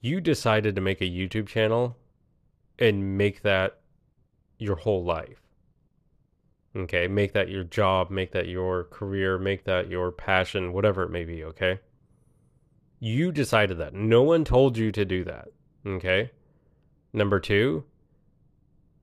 you 0.00 0.20
decided 0.20 0.74
to 0.74 0.80
make 0.80 1.00
a 1.00 1.04
YouTube 1.04 1.46
channel 1.46 1.96
and 2.78 3.16
make 3.16 3.42
that 3.42 3.78
your 4.58 4.76
whole 4.76 5.04
life. 5.04 5.40
Okay, 6.76 7.06
make 7.06 7.32
that 7.32 7.48
your 7.48 7.64
job, 7.64 8.10
make 8.10 8.32
that 8.32 8.48
your 8.48 8.84
career, 8.84 9.38
make 9.38 9.64
that 9.64 9.88
your 9.88 10.10
passion, 10.10 10.72
whatever 10.72 11.04
it 11.04 11.10
may 11.10 11.24
be, 11.24 11.44
okay? 11.44 11.78
You 12.98 13.30
decided 13.30 13.78
that. 13.78 13.94
No 13.94 14.22
one 14.22 14.44
told 14.44 14.76
you 14.76 14.90
to 14.90 15.04
do 15.04 15.22
that, 15.24 15.48
okay? 15.86 16.32
Number 17.14 17.38
two, 17.38 17.84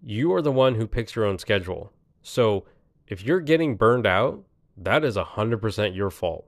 you 0.04 0.34
are 0.34 0.42
the 0.42 0.52
one 0.52 0.76
who 0.76 0.86
picks 0.86 1.16
your 1.16 1.24
own 1.24 1.40
schedule. 1.40 1.94
So 2.22 2.66
if 3.08 3.24
you're 3.24 3.40
getting 3.40 3.78
burned 3.78 4.06
out, 4.06 4.44
that 4.76 5.06
is 5.06 5.16
100% 5.16 5.96
your 5.96 6.10
fault. 6.10 6.46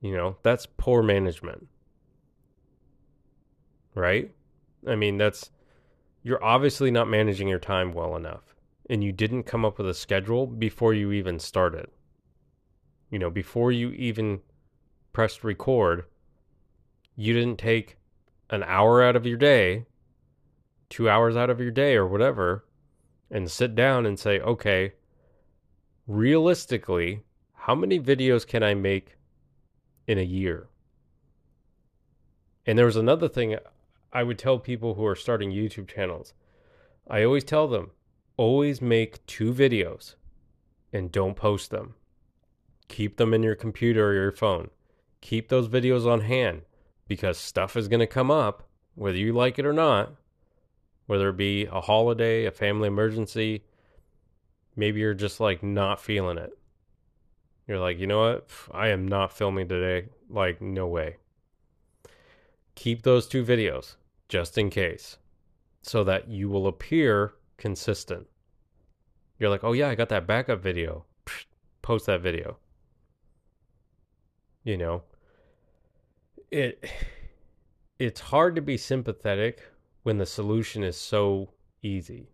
You 0.00 0.16
know, 0.16 0.36
that's 0.44 0.66
poor 0.76 1.02
management. 1.02 1.66
Right? 3.96 4.30
I 4.86 4.94
mean, 4.94 5.18
that's, 5.18 5.50
you're 6.22 6.42
obviously 6.42 6.92
not 6.92 7.08
managing 7.08 7.48
your 7.48 7.58
time 7.58 7.92
well 7.92 8.14
enough. 8.14 8.54
And 8.88 9.02
you 9.02 9.10
didn't 9.10 9.42
come 9.42 9.64
up 9.64 9.78
with 9.78 9.88
a 9.88 9.94
schedule 9.94 10.46
before 10.46 10.94
you 10.94 11.10
even 11.10 11.40
started. 11.40 11.86
You 13.10 13.18
know, 13.18 13.30
before 13.30 13.72
you 13.72 13.90
even 13.90 14.40
pressed 15.12 15.42
record, 15.42 16.04
you 17.16 17.32
didn't 17.32 17.58
take 17.58 17.96
an 18.54 18.62
hour 18.62 19.02
out 19.02 19.16
of 19.16 19.26
your 19.26 19.36
day, 19.36 19.84
two 20.88 21.10
hours 21.10 21.36
out 21.36 21.50
of 21.50 21.60
your 21.60 21.72
day, 21.72 21.96
or 21.96 22.06
whatever, 22.06 22.64
and 23.30 23.50
sit 23.50 23.74
down 23.74 24.06
and 24.06 24.18
say, 24.18 24.38
okay, 24.40 24.92
realistically, 26.06 27.22
how 27.54 27.74
many 27.74 27.98
videos 27.98 28.46
can 28.46 28.62
I 28.62 28.74
make 28.74 29.16
in 30.06 30.18
a 30.18 30.22
year? 30.22 30.68
And 32.64 32.78
there 32.78 32.86
was 32.86 32.96
another 32.96 33.28
thing 33.28 33.56
I 34.12 34.22
would 34.22 34.38
tell 34.38 34.58
people 34.58 34.94
who 34.94 35.04
are 35.04 35.16
starting 35.16 35.50
YouTube 35.50 35.88
channels. 35.88 36.32
I 37.10 37.24
always 37.24 37.44
tell 37.44 37.66
them, 37.66 37.90
always 38.36 38.80
make 38.80 39.26
two 39.26 39.52
videos 39.52 40.14
and 40.92 41.10
don't 41.10 41.34
post 41.34 41.70
them. 41.70 41.94
Keep 42.86 43.16
them 43.16 43.34
in 43.34 43.42
your 43.42 43.56
computer 43.56 44.10
or 44.10 44.14
your 44.14 44.32
phone. 44.32 44.70
Keep 45.20 45.48
those 45.48 45.68
videos 45.68 46.06
on 46.06 46.20
hand 46.20 46.62
because 47.06 47.38
stuff 47.38 47.76
is 47.76 47.88
going 47.88 48.00
to 48.00 48.06
come 48.06 48.30
up, 48.30 48.68
whether 48.94 49.18
you 49.18 49.32
like 49.32 49.58
it 49.58 49.66
or 49.66 49.72
not, 49.72 50.14
whether 51.06 51.28
it 51.28 51.36
be 51.36 51.66
a 51.66 51.80
holiday, 51.80 52.46
a 52.46 52.50
family 52.50 52.88
emergency. 52.88 53.64
Maybe 54.76 55.00
you're 55.00 55.14
just 55.14 55.40
like 55.40 55.62
not 55.62 56.00
feeling 56.00 56.38
it. 56.38 56.56
You're 57.66 57.78
like, 57.78 57.98
you 57.98 58.06
know 58.06 58.20
what? 58.20 58.48
I 58.72 58.88
am 58.88 59.08
not 59.08 59.32
filming 59.32 59.68
today. 59.68 60.08
Like, 60.28 60.60
no 60.60 60.86
way. 60.86 61.16
Keep 62.74 63.02
those 63.02 63.26
two 63.26 63.44
videos 63.44 63.96
just 64.28 64.58
in 64.58 64.68
case 64.68 65.16
so 65.82 66.04
that 66.04 66.28
you 66.28 66.48
will 66.48 66.66
appear 66.66 67.34
consistent. 67.56 68.26
You're 69.38 69.50
like, 69.50 69.64
oh 69.64 69.72
yeah, 69.72 69.88
I 69.88 69.94
got 69.94 70.08
that 70.10 70.26
backup 70.26 70.62
video. 70.62 71.04
Post 71.82 72.06
that 72.06 72.20
video. 72.20 72.56
You 74.62 74.76
know, 74.78 75.02
it 76.54 76.88
it's 77.98 78.20
hard 78.20 78.54
to 78.54 78.62
be 78.62 78.76
sympathetic 78.76 79.62
when 80.04 80.18
the 80.18 80.26
solution 80.26 80.84
is 80.84 80.96
so 80.96 81.50
easy. 81.82 82.28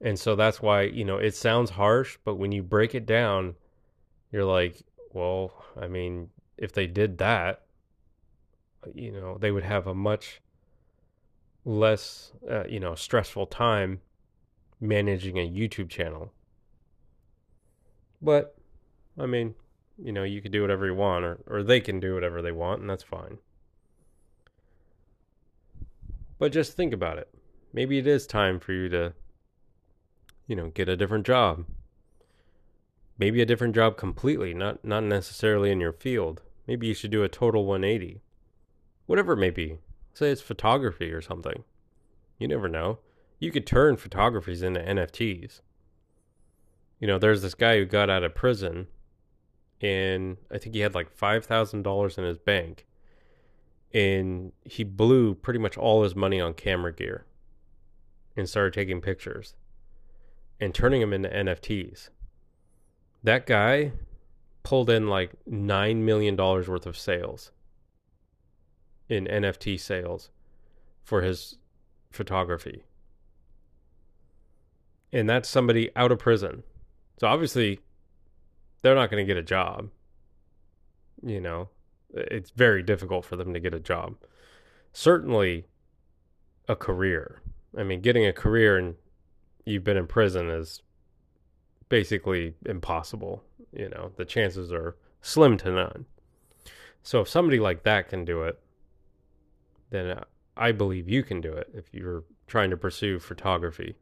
And 0.00 0.18
so 0.18 0.36
that's 0.36 0.60
why, 0.60 0.82
you 0.82 1.04
know, 1.04 1.16
it 1.18 1.34
sounds 1.34 1.70
harsh, 1.70 2.18
but 2.24 2.34
when 2.34 2.52
you 2.52 2.62
break 2.62 2.94
it 2.94 3.06
down, 3.06 3.54
you're 4.30 4.44
like, 4.44 4.82
well, 5.12 5.64
I 5.80 5.86
mean, 5.86 6.30
if 6.58 6.72
they 6.72 6.86
did 6.86 7.18
that, 7.18 7.62
you 8.94 9.12
know, 9.12 9.38
they 9.38 9.50
would 9.50 9.64
have 9.64 9.86
a 9.86 9.94
much 9.94 10.40
less, 11.64 12.32
uh, 12.50 12.64
you 12.68 12.78
know, 12.78 12.94
stressful 12.94 13.46
time 13.46 14.00
managing 14.80 15.38
a 15.38 15.48
YouTube 15.48 15.88
channel. 15.88 16.32
But, 18.20 18.56
I 19.18 19.26
mean, 19.26 19.54
you 19.98 20.12
know, 20.12 20.24
you 20.24 20.42
can 20.42 20.52
do 20.52 20.62
whatever 20.62 20.86
you 20.86 20.94
want, 20.94 21.24
or, 21.24 21.38
or 21.46 21.62
they 21.62 21.80
can 21.80 22.00
do 22.00 22.14
whatever 22.14 22.42
they 22.42 22.52
want, 22.52 22.80
and 22.80 22.90
that's 22.90 23.02
fine. 23.02 23.38
But 26.38 26.52
just 26.52 26.76
think 26.76 26.92
about 26.92 27.18
it. 27.18 27.28
Maybe 27.72 27.98
it 27.98 28.06
is 28.06 28.26
time 28.26 28.60
for 28.60 28.72
you 28.72 28.88
to, 28.90 29.14
you 30.46 30.56
know, 30.56 30.68
get 30.68 30.88
a 30.88 30.96
different 30.96 31.26
job. 31.26 31.64
Maybe 33.18 33.40
a 33.40 33.46
different 33.46 33.74
job 33.74 33.96
completely, 33.96 34.52
not 34.52 34.84
not 34.84 35.02
necessarily 35.02 35.70
in 35.70 35.80
your 35.80 35.92
field. 35.92 36.42
Maybe 36.66 36.86
you 36.86 36.94
should 36.94 37.10
do 37.10 37.22
a 37.22 37.28
total 37.28 37.64
180. 37.64 38.20
Whatever 39.06 39.32
it 39.32 39.38
may 39.38 39.50
be. 39.50 39.78
Say 40.12 40.30
it's 40.30 40.42
photography 40.42 41.12
or 41.12 41.22
something. 41.22 41.64
You 42.38 42.48
never 42.48 42.68
know. 42.68 42.98
You 43.38 43.50
could 43.50 43.66
turn 43.66 43.96
photographies 43.96 44.62
into 44.62 44.80
NFTs. 44.80 45.60
You 46.98 47.06
know, 47.06 47.18
there's 47.18 47.42
this 47.42 47.54
guy 47.54 47.78
who 47.78 47.84
got 47.84 48.10
out 48.10 48.24
of 48.24 48.34
prison 48.34 48.88
and 49.80 50.36
I 50.50 50.58
think 50.58 50.74
he 50.74 50.80
had 50.80 50.94
like 50.94 51.10
five 51.10 51.44
thousand 51.44 51.82
dollars 51.82 52.18
in 52.18 52.24
his 52.24 52.38
bank, 52.38 52.86
and 53.92 54.52
he 54.64 54.84
blew 54.84 55.34
pretty 55.34 55.58
much 55.58 55.76
all 55.76 56.02
his 56.02 56.14
money 56.14 56.40
on 56.40 56.54
camera 56.54 56.92
gear, 56.92 57.26
and 58.36 58.48
started 58.48 58.72
taking 58.72 59.00
pictures, 59.00 59.54
and 60.60 60.74
turning 60.74 61.00
them 61.00 61.12
into 61.12 61.28
NFTs. 61.28 62.10
That 63.22 63.46
guy 63.46 63.92
pulled 64.62 64.90
in 64.90 65.08
like 65.08 65.32
nine 65.46 66.04
million 66.04 66.36
dollars 66.36 66.68
worth 66.68 66.86
of 66.86 66.96
sales 66.96 67.52
in 69.08 69.26
NFT 69.26 69.78
sales 69.78 70.30
for 71.02 71.22
his 71.22 71.58
photography. 72.10 72.82
And 75.12 75.30
that's 75.30 75.48
somebody 75.48 75.90
out 75.94 76.10
of 76.10 76.18
prison. 76.18 76.64
So 77.20 77.28
obviously 77.28 77.80
they're 78.86 78.94
not 78.94 79.10
going 79.10 79.20
to 79.20 79.26
get 79.26 79.36
a 79.36 79.42
job. 79.42 79.90
You 81.20 81.40
know, 81.40 81.70
it's 82.14 82.50
very 82.50 82.84
difficult 82.84 83.24
for 83.24 83.34
them 83.34 83.52
to 83.52 83.58
get 83.58 83.74
a 83.74 83.80
job. 83.80 84.14
Certainly 84.92 85.66
a 86.68 86.76
career. 86.76 87.42
I 87.76 87.82
mean, 87.82 88.00
getting 88.00 88.24
a 88.24 88.32
career 88.32 88.78
and 88.78 88.94
you've 89.64 89.82
been 89.82 89.96
in 89.96 90.06
prison 90.06 90.48
is 90.50 90.82
basically 91.88 92.54
impossible. 92.64 93.42
You 93.72 93.88
know, 93.88 94.12
the 94.16 94.24
chances 94.24 94.72
are 94.72 94.94
slim 95.20 95.58
to 95.58 95.72
none. 95.72 96.06
So 97.02 97.20
if 97.22 97.28
somebody 97.28 97.58
like 97.58 97.82
that 97.82 98.08
can 98.08 98.24
do 98.24 98.42
it, 98.42 98.60
then 99.90 100.20
I 100.56 100.70
believe 100.70 101.08
you 101.08 101.24
can 101.24 101.40
do 101.40 101.52
it 101.52 101.70
if 101.74 101.92
you're 101.92 102.22
trying 102.46 102.70
to 102.70 102.76
pursue 102.76 103.18
photography. 103.18 103.96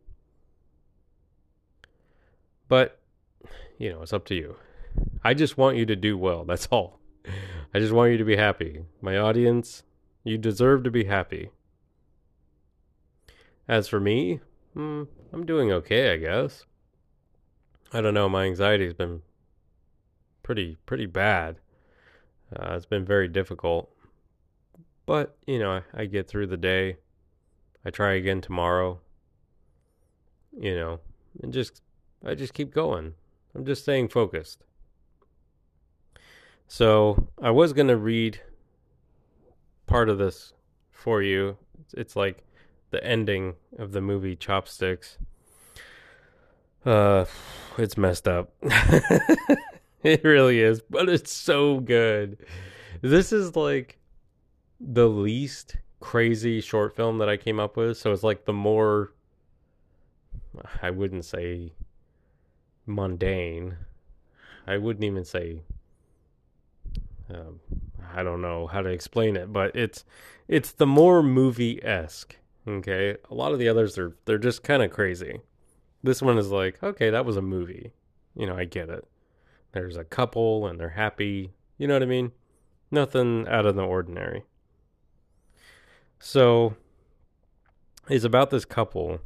But, 2.69 3.01
you 3.79 3.91
know, 3.91 4.03
it's 4.03 4.13
up 4.13 4.27
to 4.27 4.35
you. 4.35 4.57
I 5.23 5.35
just 5.35 5.57
want 5.57 5.77
you 5.77 5.87
to 5.87 5.97
do 5.97 6.19
well. 6.19 6.45
That's 6.45 6.67
all. 6.71 7.01
I 7.73 7.79
just 7.79 7.93
want 7.93 8.13
you 8.13 8.19
to 8.19 8.25
be 8.25 8.37
happy. 8.37 8.85
My 9.01 9.17
audience, 9.17 9.83
you 10.23 10.39
deserve 10.39 10.85
to 10.85 10.91
be 10.91 11.05
happy. 11.05 11.51
As 13.67 13.89
for 13.89 13.99
me, 13.99 14.41
hmm, 14.75 15.05
I'm 15.33 15.47
doing 15.47 15.73
okay, 15.73 16.13
I 16.13 16.19
guess. 16.19 16.65
I 17.93 18.01
don't 18.01 18.15
know. 18.15 18.29
My 18.29 18.45
anxiety's 18.45 18.93
been 18.93 19.23
pretty 20.43 20.77
pretty 20.85 21.07
bad. 21.07 21.61
Uh, 22.55 22.75
it's 22.75 22.87
been 22.87 23.05
very 23.05 23.29
difficult, 23.29 23.91
but 25.07 25.37
you 25.47 25.59
know, 25.59 25.71
I, 25.71 26.03
I 26.03 26.05
get 26.07 26.29
through 26.29 26.49
the 26.49 26.57
day. 26.57 26.99
I 27.85 27.91
try 27.91 28.15
again 28.15 28.41
tomorrow. 28.41 29.01
You 30.57 30.77
know, 30.77 31.01
and 31.43 31.53
just 31.53 31.83
I 32.25 32.35
just 32.35 32.55
keep 32.55 32.75
going. 32.75 33.15
I'm 33.55 33.65
just 33.65 33.83
staying 33.83 34.09
focused. 34.09 34.65
So 36.69 37.29
I 37.41 37.51
was 37.51 37.73
going 37.73 37.89
to 37.89 37.97
read 37.97 38.41
part 39.87 40.09
of 40.09 40.19
this 40.19 40.53
for 40.91 41.23
you. 41.23 41.57
It's 41.93 42.17
like 42.17 42.43
the 42.91 43.05
ending 43.05 43.55
of 43.79 43.93
the 43.93 44.01
movie 44.01 44.37
Chopsticks. 44.37 45.19
Uh, 46.85 47.25
it's 47.79 47.97
messed 47.97 48.29
up. 48.29 48.53
it 50.03 50.23
really 50.25 50.61
is, 50.61 50.81
but 50.91 51.09
it's 51.09 51.33
so 51.33 51.81
good. 51.81 52.39
This 53.01 53.33
is 53.33 53.57
like 53.57 53.99
the 54.81 55.09
least 55.09 55.77
crazy 56.01 56.61
short 56.61 56.95
film 56.95 57.19
that 57.19 57.29
I 57.29 57.37
came 57.37 57.59
up 57.59 57.77
with. 57.77 57.97
So 57.97 58.13
it's 58.13 58.23
like 58.23 58.45
the 58.45 58.53
more 58.53 59.13
I 60.83 60.91
wouldn't 60.91 61.25
say 61.25 61.73
mundane. 62.87 63.77
I 64.67 64.79
wouldn't 64.79 65.05
even 65.05 65.25
say 65.25 65.63
um, 67.31 67.61
I 68.15 68.23
don't 68.23 68.43
know 68.43 68.67
how 68.67 68.83
to 68.83 68.89
explain 68.89 69.37
it, 69.37 69.53
but 69.53 69.75
it's 69.75 70.05
it's 70.49 70.73
the 70.73 70.87
more 70.87 71.23
movie 71.23 71.85
esque. 71.85 72.37
Okay, 72.67 73.17
a 73.31 73.35
lot 73.35 73.53
of 73.53 73.59
the 73.59 73.69
others 73.69 73.99
are 73.99 74.17
they're 74.25 74.39
just 74.39 74.63
kind 74.63 74.83
of 74.83 74.91
crazy. 74.91 75.41
This 76.03 76.21
one 76.21 76.39
is 76.39 76.51
like, 76.51 76.83
okay, 76.83 77.11
that 77.11 77.25
was 77.25 77.37
a 77.37 77.43
movie. 77.43 77.93
You 78.37 78.47
know, 78.47 78.57
I 78.57 78.65
get 78.65 78.91
it. 78.91 79.07
There's 79.73 79.97
a 79.97 80.05
couple 80.05 80.67
and 80.67 80.79
they're 80.79 80.91
happy. 80.91 81.53
You 81.79 81.87
know 81.87 81.95
what 81.95 82.03
I 82.03 82.07
mean? 82.07 82.33
Nothing 82.91 83.47
out 83.49 83.67
of 83.67 83.75
the 83.75 83.83
ordinary. 83.83 84.45
So, 86.19 86.77
it's 88.09 88.25
about 88.25 88.51
this 88.51 88.65
couple, 88.65 89.21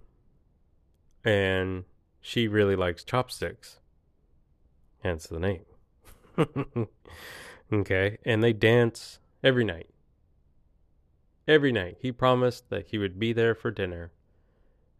and 1.24 1.84
she 2.20 2.48
really 2.48 2.76
likes 2.76 3.04
chopsticks. 3.04 3.78
Hence 5.02 5.26
the 5.26 5.38
name. 5.38 5.64
okay, 7.72 8.18
and 8.24 8.42
they 8.42 8.52
dance 8.52 9.18
every 9.42 9.64
night. 9.64 9.90
Every 11.46 11.72
night. 11.72 11.96
He 12.00 12.12
promised 12.12 12.68
that 12.70 12.88
he 12.88 12.98
would 12.98 13.18
be 13.18 13.32
there 13.32 13.54
for 13.54 13.70
dinner 13.70 14.12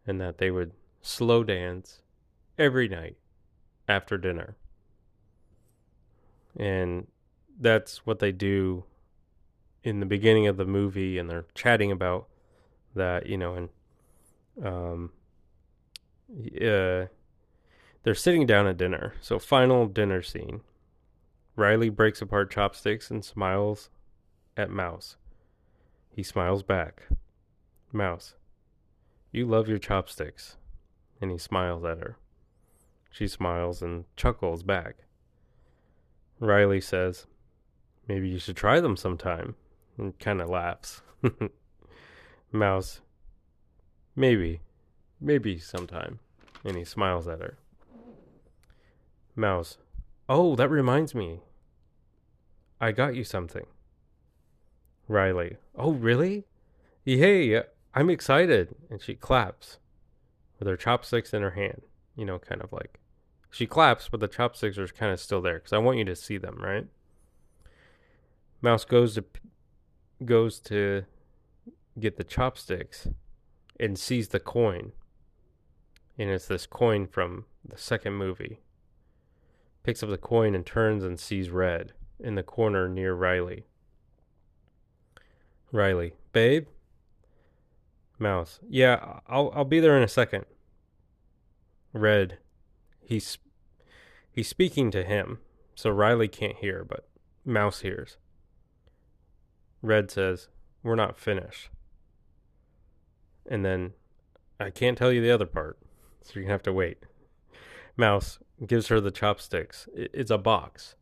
and 0.07 0.19
that 0.19 0.39
they 0.39 0.49
would 0.49 0.71
slow 1.01 1.43
dance 1.43 2.01
every 2.57 2.87
night 2.87 3.17
after 3.87 4.17
dinner. 4.17 4.55
And 6.57 7.07
that's 7.59 8.05
what 8.05 8.19
they 8.19 8.31
do 8.31 8.83
in 9.83 9.99
the 9.99 10.05
beginning 10.05 10.47
of 10.47 10.57
the 10.57 10.65
movie 10.65 11.17
and 11.17 11.29
they're 11.29 11.45
chatting 11.53 11.91
about 11.91 12.27
that, 12.95 13.27
you 13.27 13.37
know, 13.37 13.55
and 13.55 13.69
um 14.65 15.11
uh 16.59 17.05
they're 18.03 18.15
sitting 18.15 18.45
down 18.45 18.67
at 18.67 18.77
dinner. 18.77 19.13
So 19.21 19.39
final 19.39 19.87
dinner 19.87 20.21
scene. 20.21 20.61
Riley 21.59 21.89
breaks 21.89 22.21
apart 22.21 22.49
chopsticks 22.49 23.11
and 23.11 23.23
smiles 23.23 23.89
at 24.55 24.69
Mouse. 24.69 25.17
He 26.09 26.23
smiles 26.23 26.63
back. 26.63 27.03
Mouse, 27.91 28.35
you 29.33 29.45
love 29.45 29.67
your 29.67 29.77
chopsticks. 29.77 30.55
And 31.19 31.31
he 31.31 31.37
smiles 31.37 31.83
at 31.83 31.97
her. 31.97 32.15
She 33.11 33.27
smiles 33.27 33.81
and 33.81 34.05
chuckles 34.15 34.63
back. 34.63 34.99
Riley 36.39 36.79
says, 36.79 37.27
Maybe 38.07 38.29
you 38.29 38.39
should 38.39 38.55
try 38.55 38.79
them 38.79 38.95
sometime, 38.95 39.55
and 39.97 40.17
kind 40.17 40.41
of 40.41 40.47
laughs. 40.47 41.01
Mouse, 42.53 43.01
Maybe, 44.15 44.61
maybe 45.19 45.59
sometime. 45.59 46.19
And 46.63 46.77
he 46.77 46.85
smiles 46.85 47.27
at 47.27 47.41
her. 47.41 47.57
Mouse, 49.35 49.77
Oh, 50.29 50.55
that 50.55 50.69
reminds 50.69 51.13
me. 51.13 51.41
I 52.81 52.91
got 52.91 53.15
you 53.15 53.23
something. 53.23 53.65
Riley, 55.07 55.57
Oh, 55.75 55.91
really? 55.91 56.45
Hey, 57.03 57.63
I'm 57.93 58.09
excited. 58.09 58.75
And 58.89 59.01
she 59.01 59.15
claps 59.15 59.79
with 60.57 60.67
her 60.67 60.77
chopsticks 60.77 61.33
in 61.33 61.41
her 61.41 61.51
hand. 61.51 61.81
You 62.15 62.25
know, 62.25 62.39
kind 62.39 62.61
of 62.61 62.71
like. 62.71 62.99
She 63.51 63.65
claps, 63.65 64.07
but 64.09 64.19
the 64.19 64.27
chopsticks 64.27 64.77
are 64.77 64.87
kind 64.87 65.11
of 65.11 65.19
still 65.19 65.41
there 65.41 65.55
because 65.55 65.73
I 65.73 65.79
want 65.79 65.97
you 65.97 66.05
to 66.05 66.15
see 66.15 66.37
them, 66.37 66.57
right? 66.61 66.85
Mouse 68.61 68.85
goes 68.85 69.15
to 69.15 69.25
goes 70.23 70.59
to 70.59 71.05
get 71.99 72.17
the 72.17 72.23
chopsticks 72.23 73.07
and 73.79 73.97
sees 73.97 74.27
the 74.27 74.39
coin. 74.39 74.91
And 76.17 76.29
it's 76.29 76.47
this 76.47 76.67
coin 76.67 77.07
from 77.07 77.45
the 77.65 77.77
second 77.77 78.13
movie. 78.13 78.59
Picks 79.83 80.03
up 80.03 80.09
the 80.09 80.17
coin 80.17 80.53
and 80.53 80.65
turns 80.65 81.03
and 81.03 81.19
sees 81.19 81.49
red 81.49 81.93
in 82.19 82.35
the 82.35 82.43
corner 82.43 82.87
near 82.87 83.13
Riley. 83.13 83.65
Riley, 85.71 86.13
babe? 86.33 86.67
Mouse, 88.17 88.59
yeah, 88.67 89.19
I'll 89.27 89.51
I'll 89.55 89.63
be 89.63 89.79
there 89.79 89.95
in 89.95 90.03
a 90.03 90.07
second. 90.07 90.45
Red, 91.93 92.37
he's 92.99 93.37
he's 94.29 94.47
speaking 94.49 94.91
to 94.91 95.03
him, 95.03 95.39
so 95.73 95.89
Riley 95.89 96.27
can't 96.27 96.57
hear, 96.57 96.83
but 96.83 97.07
Mouse 97.45 97.79
hears. 97.79 98.17
Red 99.81 100.11
says, 100.11 100.49
"We're 100.83 100.95
not 100.95 101.17
finished." 101.17 101.69
And 103.49 103.63
then 103.63 103.93
I 104.59 104.69
can't 104.69 104.97
tell 104.97 105.13
you 105.13 105.21
the 105.21 105.31
other 105.31 105.45
part, 105.45 105.79
so 106.21 106.33
you're 106.35 106.43
gonna 106.43 106.53
have 106.53 106.63
to 106.63 106.73
wait. 106.73 106.97
Mouse 107.95 108.39
gives 108.65 108.87
her 108.87 108.99
the 108.99 109.11
chopsticks. 109.11 109.87
It's 109.95 110.31
a 110.31 110.37
box 110.37 110.95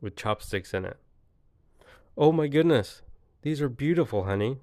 with 0.00 0.16
chopsticks 0.16 0.74
in 0.74 0.84
it. 0.84 0.96
Oh 2.16 2.32
my 2.32 2.48
goodness, 2.48 3.02
these 3.42 3.60
are 3.60 3.68
beautiful, 3.68 4.24
honey. 4.24 4.58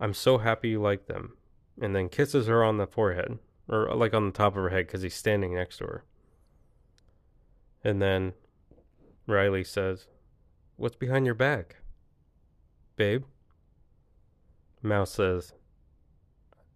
I'm 0.00 0.14
so 0.14 0.38
happy 0.38 0.70
you 0.70 0.80
like 0.80 1.06
them. 1.06 1.36
And 1.80 1.94
then 1.94 2.08
kisses 2.08 2.46
her 2.46 2.62
on 2.62 2.76
the 2.76 2.86
forehead, 2.86 3.38
or 3.68 3.92
like 3.94 4.14
on 4.14 4.26
the 4.26 4.32
top 4.32 4.56
of 4.56 4.62
her 4.62 4.68
head 4.68 4.86
because 4.86 5.02
he's 5.02 5.14
standing 5.14 5.54
next 5.54 5.78
to 5.78 5.84
her. 5.84 6.04
And 7.82 8.00
then 8.00 8.32
Riley 9.26 9.64
says, 9.64 10.06
What's 10.76 10.96
behind 10.96 11.26
your 11.26 11.34
back? 11.34 11.76
Babe? 12.96 13.24
Mouse 14.82 15.12
says, 15.12 15.52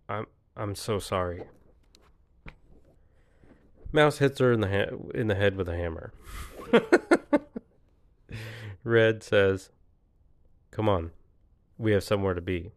I'm 0.09 0.27
I'm 0.57 0.75
so 0.75 0.99
sorry. 0.99 1.45
Mouse 3.93 4.19
hits 4.19 4.39
her 4.41 4.53
in 4.53 4.61
the 4.61 4.69
ha- 4.69 4.97
in 5.15 5.29
the 5.29 5.35
head 5.35 5.57
with 5.57 5.69
a 5.69 5.77
hammer. 5.77 6.13
Red 8.85 9.23
says, 9.23 9.71
"Come 10.71 10.89
on. 10.89 11.11
We 11.77 11.93
have 11.93 12.05
somewhere 12.05 12.35
to 12.35 12.41
be." 12.41 12.73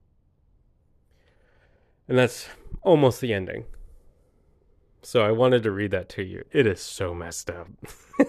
And 2.08 2.18
that's 2.18 2.48
almost 2.84 3.22
the 3.22 3.34
ending. 3.34 3.66
So 5.02 5.22
I 5.22 5.32
wanted 5.32 5.64
to 5.64 5.72
read 5.72 5.92
that 5.92 6.10
to 6.10 6.24
you. 6.24 6.44
It 6.52 6.68
is 6.68 6.82
so 6.82 7.14
messed 7.14 7.50
up. 7.50 7.68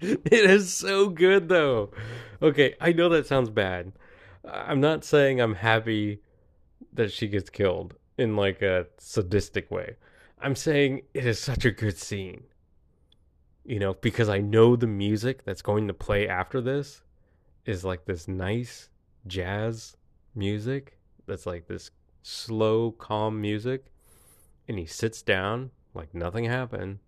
it 0.00 0.32
is 0.32 0.72
so 0.72 1.08
good 1.08 1.48
though. 1.48 1.90
Okay, 2.40 2.74
I 2.80 2.92
know 2.92 3.08
that 3.10 3.26
sounds 3.26 3.50
bad. 3.50 3.92
I'm 4.44 4.80
not 4.80 5.04
saying 5.04 5.40
I'm 5.40 5.54
happy 5.54 6.20
that 6.92 7.12
she 7.12 7.28
gets 7.28 7.48
killed 7.48 7.94
in 8.18 8.36
like 8.36 8.60
a 8.62 8.86
sadistic 8.98 9.70
way. 9.70 9.96
I'm 10.40 10.56
saying 10.56 11.02
it 11.14 11.24
is 11.24 11.38
such 11.38 11.64
a 11.64 11.70
good 11.70 11.96
scene. 11.96 12.44
You 13.64 13.78
know, 13.78 13.94
because 13.94 14.28
I 14.28 14.38
know 14.38 14.74
the 14.76 14.86
music 14.86 15.44
that's 15.44 15.62
going 15.62 15.86
to 15.88 15.94
play 15.94 16.28
after 16.28 16.60
this 16.60 17.02
is 17.64 17.84
like 17.84 18.04
this 18.04 18.26
nice 18.26 18.88
jazz 19.26 19.96
music 20.34 20.98
that's 21.26 21.46
like 21.46 21.68
this 21.68 21.90
slow, 22.22 22.90
calm 22.90 23.40
music. 23.40 23.86
And 24.68 24.78
he 24.78 24.86
sits 24.86 25.22
down 25.22 25.70
like 25.94 26.14
nothing 26.14 26.44
happened 26.44 26.98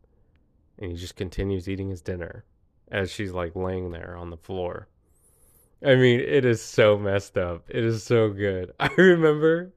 and 0.78 0.92
he 0.92 0.96
just 0.96 1.16
continues 1.16 1.68
eating 1.68 1.90
his 1.90 2.00
dinner 2.00 2.44
as 2.90 3.10
she's 3.10 3.32
like 3.32 3.56
laying 3.56 3.90
there 3.90 4.16
on 4.16 4.30
the 4.30 4.36
floor. 4.36 4.88
I 5.84 5.96
mean, 5.96 6.20
it 6.20 6.44
is 6.44 6.62
so 6.62 6.98
messed 6.98 7.36
up. 7.36 7.64
It 7.68 7.84
is 7.84 8.02
so 8.02 8.30
good. 8.30 8.72
I 8.80 8.90
remember 8.96 9.72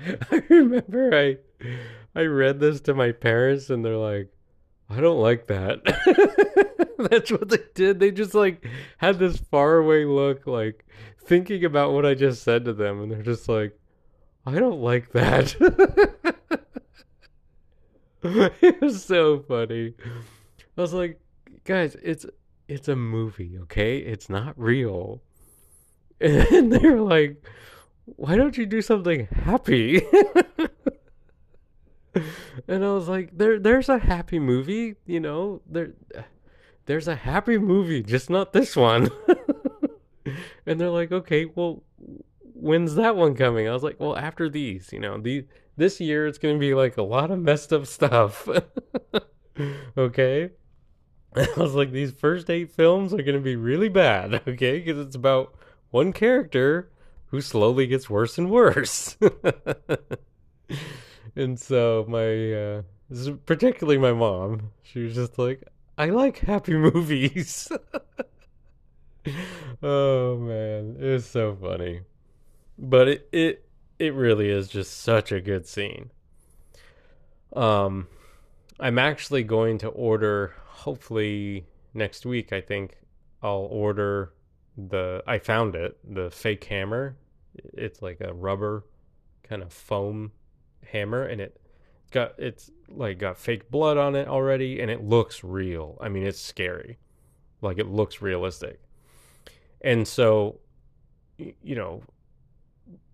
I 0.30 0.42
remember 0.48 1.14
I 1.14 1.36
I 2.14 2.22
read 2.22 2.58
this 2.60 2.80
to 2.82 2.94
my 2.94 3.12
parents 3.12 3.70
and 3.70 3.84
they're 3.84 3.96
like, 3.96 4.28
I 4.90 5.00
don't 5.00 5.20
like 5.20 5.46
that. 5.46 5.80
That's 7.10 7.30
what 7.30 7.48
they 7.48 7.58
did. 7.74 8.00
They 8.00 8.10
just 8.10 8.34
like 8.34 8.66
had 8.98 9.18
this 9.18 9.38
faraway 9.38 10.04
look, 10.04 10.46
like 10.46 10.84
thinking 11.24 11.64
about 11.64 11.92
what 11.92 12.04
I 12.04 12.14
just 12.14 12.42
said 12.42 12.64
to 12.64 12.72
them, 12.72 13.02
and 13.02 13.12
they're 13.12 13.22
just 13.22 13.48
like, 13.48 13.78
I 14.44 14.58
don't 14.58 14.80
like 14.80 15.12
that. 15.12 15.54
it 18.22 18.80
was 18.80 19.04
so 19.04 19.40
funny. 19.40 19.94
I 20.76 20.80
was 20.80 20.92
like, 20.92 21.20
guys, 21.64 21.96
it's 22.02 22.26
it's 22.68 22.88
a 22.88 22.96
movie, 22.96 23.58
okay? 23.62 23.98
It's 23.98 24.28
not 24.28 24.58
real. 24.58 25.22
And 26.22 26.70
they 26.70 26.86
were 26.86 27.00
like, 27.00 27.42
why 28.04 28.36
don't 28.36 28.58
you 28.58 28.66
do 28.66 28.82
something 28.82 29.26
happy? 29.32 30.02
And 32.68 32.84
I 32.84 32.92
was 32.92 33.08
like, 33.08 33.36
there 33.36 33.58
there's 33.58 33.88
a 33.88 33.98
happy 33.98 34.38
movie, 34.38 34.96
you 35.06 35.20
know, 35.20 35.62
there 35.68 35.92
there's 36.86 37.08
a 37.08 37.14
happy 37.14 37.58
movie, 37.58 38.02
just 38.02 38.30
not 38.30 38.52
this 38.52 38.74
one. 38.74 39.10
and 40.66 40.80
they're 40.80 40.90
like, 40.90 41.12
okay, 41.12 41.44
well, 41.44 41.82
when's 42.54 42.94
that 42.96 43.16
one 43.16 43.34
coming? 43.34 43.68
I 43.68 43.72
was 43.72 43.82
like, 43.82 44.00
well, 44.00 44.16
after 44.16 44.48
these, 44.48 44.92
you 44.92 44.98
know, 44.98 45.18
the 45.18 45.46
this 45.76 46.00
year 46.00 46.26
it's 46.26 46.38
gonna 46.38 46.58
be 46.58 46.74
like 46.74 46.96
a 46.96 47.02
lot 47.02 47.30
of 47.30 47.38
messed 47.38 47.72
up 47.72 47.86
stuff. 47.86 48.48
okay. 49.96 50.50
I 51.36 51.48
was 51.56 51.74
like, 51.74 51.92
these 51.92 52.10
first 52.10 52.50
eight 52.50 52.72
films 52.72 53.14
are 53.14 53.22
gonna 53.22 53.38
be 53.38 53.56
really 53.56 53.88
bad, 53.88 54.42
okay, 54.48 54.80
because 54.80 54.98
it's 54.98 55.14
about 55.16 55.54
one 55.90 56.12
character 56.12 56.90
who 57.26 57.40
slowly 57.40 57.86
gets 57.86 58.10
worse 58.10 58.36
and 58.36 58.50
worse. 58.50 59.16
And 61.36 61.58
so 61.58 62.04
my 62.08 62.52
uh 62.52 62.82
particularly 63.46 63.98
my 63.98 64.12
mom, 64.12 64.70
she 64.82 65.02
was 65.02 65.14
just 65.14 65.38
like, 65.38 65.62
I 65.98 66.06
like 66.06 66.38
happy 66.38 66.72
movies. 66.76 67.70
oh 69.82 70.36
man, 70.36 70.96
it 70.98 71.12
was 71.12 71.26
so 71.26 71.56
funny. 71.60 72.02
But 72.78 73.08
it, 73.08 73.28
it 73.32 73.68
it 73.98 74.14
really 74.14 74.48
is 74.48 74.68
just 74.68 75.00
such 75.00 75.32
a 75.32 75.40
good 75.40 75.66
scene. 75.66 76.10
Um 77.54 78.08
I'm 78.78 78.98
actually 78.98 79.42
going 79.44 79.78
to 79.78 79.88
order 79.88 80.54
hopefully 80.66 81.66
next 81.92 82.24
week 82.24 82.52
I 82.52 82.60
think 82.60 82.96
I'll 83.42 83.68
order 83.70 84.32
the 84.76 85.22
I 85.26 85.38
found 85.38 85.74
it, 85.74 85.98
the 86.04 86.30
fake 86.30 86.64
hammer. 86.64 87.16
It's 87.54 88.00
like 88.00 88.20
a 88.20 88.32
rubber 88.32 88.84
kind 89.42 89.62
of 89.62 89.72
foam 89.72 90.32
hammer 90.90 91.24
and 91.24 91.40
it 91.40 91.60
got 92.10 92.34
it's 92.38 92.70
like 92.88 93.18
got 93.18 93.38
fake 93.38 93.70
blood 93.70 93.96
on 93.96 94.14
it 94.16 94.28
already 94.28 94.80
and 94.80 94.90
it 94.90 95.02
looks 95.02 95.44
real. 95.44 95.96
I 96.00 96.08
mean, 96.08 96.24
it's 96.24 96.40
scary. 96.40 96.98
Like 97.62 97.78
it 97.78 97.86
looks 97.86 98.22
realistic. 98.22 98.80
And 99.80 100.06
so 100.06 100.60
you 101.38 101.74
know, 101.74 102.02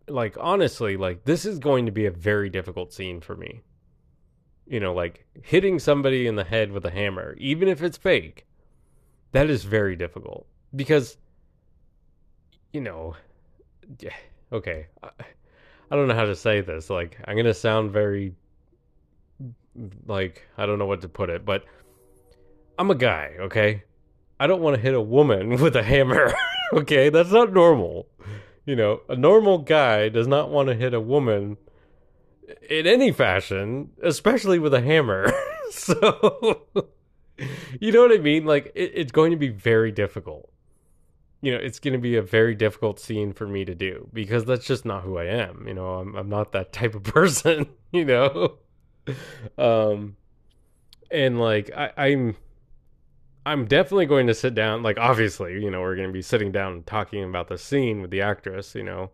like 0.08 0.36
honestly, 0.40 0.96
like 0.96 1.24
this 1.24 1.44
is 1.44 1.58
going 1.58 1.86
to 1.86 1.92
be 1.92 2.06
a 2.06 2.10
very 2.10 2.50
difficult 2.50 2.92
scene 2.92 3.20
for 3.20 3.36
me. 3.36 3.62
You 4.66 4.80
know, 4.80 4.92
like 4.92 5.26
hitting 5.42 5.78
somebody 5.78 6.26
in 6.26 6.36
the 6.36 6.44
head 6.44 6.72
with 6.72 6.84
a 6.84 6.90
hammer, 6.90 7.36
even 7.38 7.68
if 7.68 7.82
it's 7.82 7.96
fake, 7.96 8.46
that 9.32 9.48
is 9.48 9.64
very 9.64 9.94
difficult 9.94 10.46
because 10.74 11.16
you 12.72 12.80
know, 12.80 13.16
okay, 14.52 14.86
uh, 15.02 15.10
I, 15.90 15.96
don't 15.96 16.08
know 16.08 16.14
how 16.14 16.24
to 16.24 16.36
say 16.36 16.60
this. 16.60 16.90
Like 16.90 17.18
I'm 17.24 17.36
to 17.36 17.54
sound 17.54 17.92
very 17.92 18.34
like 20.06 20.46
I 20.56 20.66
don't 20.66 20.78
know 20.78 20.86
what 20.86 21.02
to 21.02 21.08
put 21.08 21.30
it, 21.30 21.44
but 21.44 21.64
I'm 22.78 22.90
a 22.90 22.94
guy, 22.94 23.34
okay? 23.40 23.84
I 24.38 24.46
don't 24.46 24.60
want 24.60 24.76
to 24.76 24.82
hit 24.82 24.94
a 24.94 25.00
woman 25.00 25.56
with 25.62 25.76
a 25.76 25.82
hammer, 25.82 26.32
okay? 26.72 27.08
That's 27.08 27.30
not 27.30 27.52
normal. 27.52 28.08
You 28.64 28.76
know, 28.76 29.00
a 29.08 29.16
normal 29.16 29.58
guy 29.58 30.08
does 30.08 30.26
not 30.26 30.50
want 30.50 30.68
to 30.68 30.74
hit 30.74 30.92
a 30.92 31.00
woman 31.00 31.56
in 32.68 32.86
any 32.86 33.12
fashion, 33.12 33.90
especially 34.02 34.58
with 34.58 34.74
a 34.74 34.80
hammer. 34.80 35.32
so, 35.70 36.66
you 37.80 37.92
know 37.92 38.02
what 38.02 38.12
I 38.12 38.18
mean? 38.18 38.44
Like, 38.44 38.72
it, 38.74 38.92
it's 38.94 39.12
going 39.12 39.30
to 39.30 39.36
be 39.36 39.48
very 39.48 39.92
difficult. 39.92 40.50
You 41.46 41.52
know, 41.52 41.58
it's 41.58 41.78
going 41.78 41.92
to 41.92 42.00
be 42.00 42.16
a 42.16 42.22
very 42.22 42.56
difficult 42.56 42.98
scene 42.98 43.32
for 43.32 43.46
me 43.46 43.64
to 43.64 43.74
do 43.74 44.08
because 44.12 44.44
that's 44.46 44.66
just 44.66 44.84
not 44.84 45.04
who 45.04 45.16
I 45.16 45.26
am. 45.26 45.64
You 45.68 45.74
know, 45.74 45.94
I'm, 45.94 46.16
I'm 46.16 46.28
not 46.28 46.50
that 46.52 46.72
type 46.72 46.96
of 46.96 47.02
person, 47.14 47.68
you 47.92 48.04
know? 48.04 48.58
um, 49.56 50.16
and 51.08 51.38
like 51.38 51.70
I, 51.76 51.92
I'm, 51.96 52.36
I'm 53.44 53.66
definitely 53.66 54.06
going 54.06 54.26
to 54.26 54.34
sit 54.34 54.56
down. 54.56 54.82
Like 54.82 54.98
obviously, 54.98 55.62
you 55.62 55.70
know, 55.70 55.82
we're 55.82 55.94
going 55.94 56.08
to 56.08 56.12
be 56.12 56.22
sitting 56.22 56.50
down 56.50 56.72
and 56.72 56.86
talking 56.86 57.22
about 57.22 57.46
the 57.46 57.58
scene 57.58 58.02
with 58.02 58.10
the 58.10 58.22
actress. 58.22 58.74
You 58.74 58.82
know, 58.82 59.10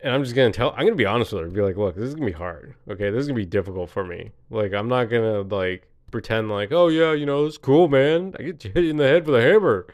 and 0.00 0.14
I'm 0.14 0.22
just 0.22 0.34
gonna 0.34 0.52
tell. 0.52 0.70
I'm 0.72 0.84
gonna 0.84 0.94
be 0.94 1.06
honest 1.06 1.32
with 1.32 1.42
her. 1.42 1.48
Be 1.48 1.60
like, 1.60 1.76
look, 1.76 1.94
this 1.96 2.04
is 2.04 2.14
gonna 2.14 2.26
be 2.26 2.32
hard. 2.32 2.74
Okay, 2.88 3.10
this 3.10 3.20
is 3.20 3.26
gonna 3.26 3.36
be 3.36 3.46
difficult 3.46 3.90
for 3.90 4.04
me. 4.04 4.32
Like, 4.50 4.72
I'm 4.72 4.88
not 4.88 5.06
gonna 5.06 5.40
like 5.42 5.88
pretend 6.10 6.50
like, 6.50 6.72
oh 6.72 6.88
yeah, 6.88 7.12
you 7.12 7.26
know, 7.26 7.44
it's 7.44 7.58
cool, 7.58 7.88
man. 7.88 8.34
I 8.38 8.42
get 8.42 8.62
hit 8.62 8.76
in 8.76 8.96
the 8.98 9.04
head 9.04 9.26
with 9.26 9.36
a 9.36 9.42
hammer. 9.42 9.86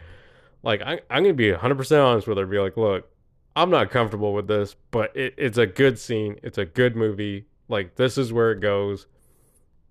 Like, 0.62 0.82
I, 0.82 1.00
I'm 1.10 1.22
gonna 1.22 1.34
be 1.34 1.50
100 1.50 1.74
percent 1.76 2.00
honest 2.00 2.26
with 2.26 2.38
her. 2.38 2.46
Be 2.46 2.58
like, 2.58 2.76
look, 2.76 3.10
I'm 3.56 3.70
not 3.70 3.90
comfortable 3.90 4.32
with 4.32 4.46
this, 4.46 4.76
but 4.90 5.14
it, 5.16 5.34
it's 5.36 5.58
a 5.58 5.66
good 5.66 5.98
scene. 5.98 6.38
It's 6.42 6.58
a 6.58 6.64
good 6.64 6.96
movie. 6.96 7.46
Like 7.68 7.96
this 7.96 8.16
is 8.16 8.32
where 8.32 8.52
it 8.52 8.60
goes. 8.60 9.06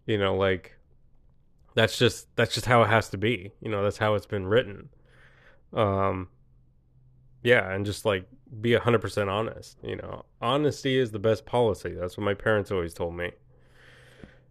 You 0.06 0.18
know, 0.18 0.36
like 0.36 0.78
that's 1.76 1.98
just 1.98 2.34
that's 2.36 2.54
just 2.54 2.66
how 2.66 2.84
it 2.84 2.88
has 2.88 3.10
to 3.10 3.18
be. 3.18 3.52
You 3.62 3.70
know, 3.70 3.84
that's 3.84 3.98
how 3.98 4.16
it's 4.16 4.26
been 4.26 4.48
written. 4.48 4.90
Um 5.74 6.30
yeah, 7.44 7.72
and 7.72 7.86
just 7.86 8.06
like 8.06 8.28
be 8.60 8.72
100% 8.72 9.28
honest, 9.30 9.78
you 9.84 9.96
know. 9.96 10.26
Honesty 10.42 10.98
is 10.98 11.12
the 11.12 11.20
best 11.20 11.46
policy. 11.46 11.94
That's 11.94 12.18
what 12.18 12.24
my 12.24 12.34
parents 12.34 12.72
always 12.72 12.94
told 12.94 13.16
me. 13.16 13.32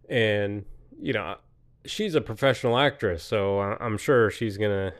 And 0.07 0.65
you 1.01 1.13
know, 1.13 1.35
she's 1.85 2.15
a 2.15 2.21
professional 2.21 2.77
actress, 2.77 3.23
so 3.23 3.59
I'm 3.59 3.97
sure 3.97 4.29
she's 4.29 4.57
to 4.57 4.93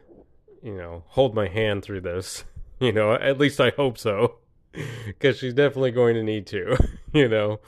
you 0.63 0.75
know, 0.75 1.03
hold 1.07 1.33
my 1.35 1.47
hand 1.47 1.83
through 1.83 2.01
this. 2.01 2.43
You 2.81 2.93
know, 2.93 3.11
at 3.11 3.37
least 3.37 3.59
I 3.59 3.71
hope 3.71 3.97
so. 3.97 4.37
Cuz 5.19 5.37
she's 5.37 5.53
definitely 5.53 5.91
going 5.91 6.15
to 6.15 6.23
need 6.23 6.47
to, 6.47 6.77
you 7.13 7.27
know. 7.27 7.59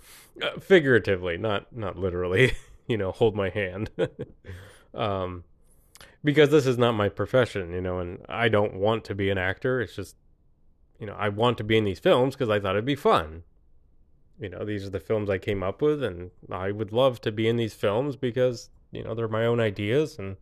Uh, 0.41 0.57
figuratively, 0.57 1.37
not 1.37 1.75
not 1.75 1.97
literally. 1.97 2.53
You 2.87 2.97
know, 2.97 3.11
hold 3.11 3.35
my 3.35 3.49
hand. 3.49 3.89
um, 4.93 5.43
because 6.23 6.49
this 6.49 6.65
is 6.65 6.77
not 6.77 6.93
my 6.93 7.09
profession, 7.09 7.73
you 7.73 7.81
know, 7.81 7.99
and 7.99 8.25
I 8.27 8.49
don't 8.49 8.75
want 8.75 9.05
to 9.05 9.15
be 9.15 9.29
an 9.29 9.37
actor. 9.37 9.81
It's 9.81 9.95
just, 9.95 10.15
you 10.99 11.07
know, 11.07 11.15
I 11.17 11.29
want 11.29 11.57
to 11.57 11.63
be 11.63 11.77
in 11.77 11.83
these 11.83 11.99
films 11.99 12.35
because 12.35 12.49
I 12.49 12.59
thought 12.59 12.75
it'd 12.75 12.85
be 12.85 12.95
fun. 12.95 13.43
You 14.39 14.49
know, 14.49 14.65
these 14.65 14.85
are 14.85 14.89
the 14.89 14.99
films 14.99 15.29
I 15.29 15.37
came 15.37 15.61
up 15.63 15.81
with, 15.81 16.03
and 16.03 16.31
I 16.49 16.71
would 16.71 16.91
love 16.91 17.21
to 17.21 17.31
be 17.31 17.47
in 17.47 17.57
these 17.57 17.73
films 17.73 18.15
because 18.15 18.69
you 18.91 19.03
know 19.03 19.13
they're 19.13 19.27
my 19.27 19.45
own 19.45 19.59
ideas, 19.59 20.17
and 20.17 20.37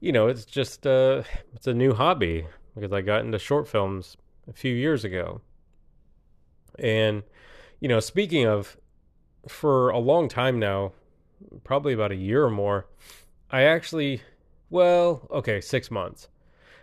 you 0.00 0.12
know, 0.12 0.28
it's 0.28 0.44
just 0.44 0.86
uh, 0.86 1.22
it's 1.54 1.66
a 1.66 1.74
new 1.74 1.94
hobby 1.94 2.46
because 2.74 2.92
I 2.92 3.00
got 3.00 3.24
into 3.24 3.38
short 3.38 3.68
films 3.68 4.16
a 4.48 4.52
few 4.52 4.74
years 4.74 5.04
ago, 5.04 5.40
and 6.78 7.22
you 7.80 7.88
know, 7.88 8.00
speaking 8.00 8.46
of, 8.46 8.76
for 9.46 9.90
a 9.90 9.98
long 9.98 10.28
time 10.28 10.58
now, 10.58 10.92
probably 11.64 11.92
about 11.92 12.12
a 12.12 12.16
year 12.16 12.44
or 12.44 12.50
more, 12.50 12.86
I 13.50 13.62
actually, 13.62 14.22
well, 14.70 15.26
okay, 15.30 15.60
six 15.60 15.90
months. 15.90 16.28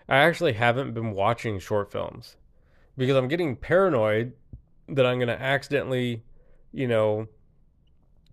I 0.08 0.18
actually 0.18 0.54
haven't 0.54 0.94
been 0.94 1.12
watching 1.12 1.60
short 1.60 1.92
films 1.92 2.38
because 2.98 3.16
I'm 3.16 3.28
getting 3.28 3.56
paranoid 3.56 4.34
that 4.88 5.06
I'm 5.06 5.18
going 5.18 5.28
to 5.28 5.42
accidentally, 5.42 6.24
you 6.72 6.88
know, 6.88 7.28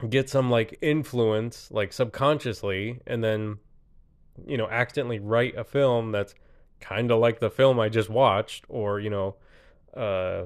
get 0.09 0.29
some 0.29 0.51
like 0.51 0.79
influence, 0.83 1.71
like 1.71 1.93
subconsciously, 1.93 3.01
and 3.07 3.25
then, 3.25 3.59
you 4.47 4.57
know, 4.57 4.69
accidentally 4.69 5.19
write 5.19 5.57
a 5.57 5.65
film 5.65 6.13
that's 6.13 6.35
kind 6.81 7.11
of 7.11 7.19
like 7.19 7.41
the 7.41 7.51
film 7.51 7.79
I 7.79 7.89
just 7.89 8.11
watched, 8.11 8.65
or, 8.69 9.01
you 9.01 9.11
know, 9.11 9.37
uh, 9.97 10.45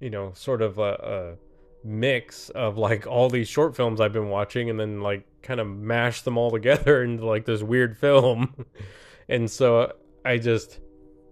you 0.00 0.10
know, 0.10 0.32
sort 0.34 0.62
of 0.62 0.78
a, 0.78 1.36
a 1.84 1.86
mix 1.86 2.48
of 2.50 2.78
like 2.78 3.06
all 3.06 3.28
these 3.28 3.48
short 3.48 3.76
films 3.76 4.00
I've 4.00 4.12
been 4.12 4.30
watching 4.30 4.70
and 4.70 4.80
then 4.80 5.00
like 5.00 5.26
kind 5.42 5.60
of 5.60 5.66
mash 5.66 6.22
them 6.22 6.38
all 6.38 6.50
together 6.50 7.02
into 7.04 7.26
like 7.26 7.44
this 7.44 7.62
weird 7.62 7.96
film. 7.96 8.66
and 9.28 9.50
so 9.50 9.92
I 10.24 10.38
just, 10.38 10.80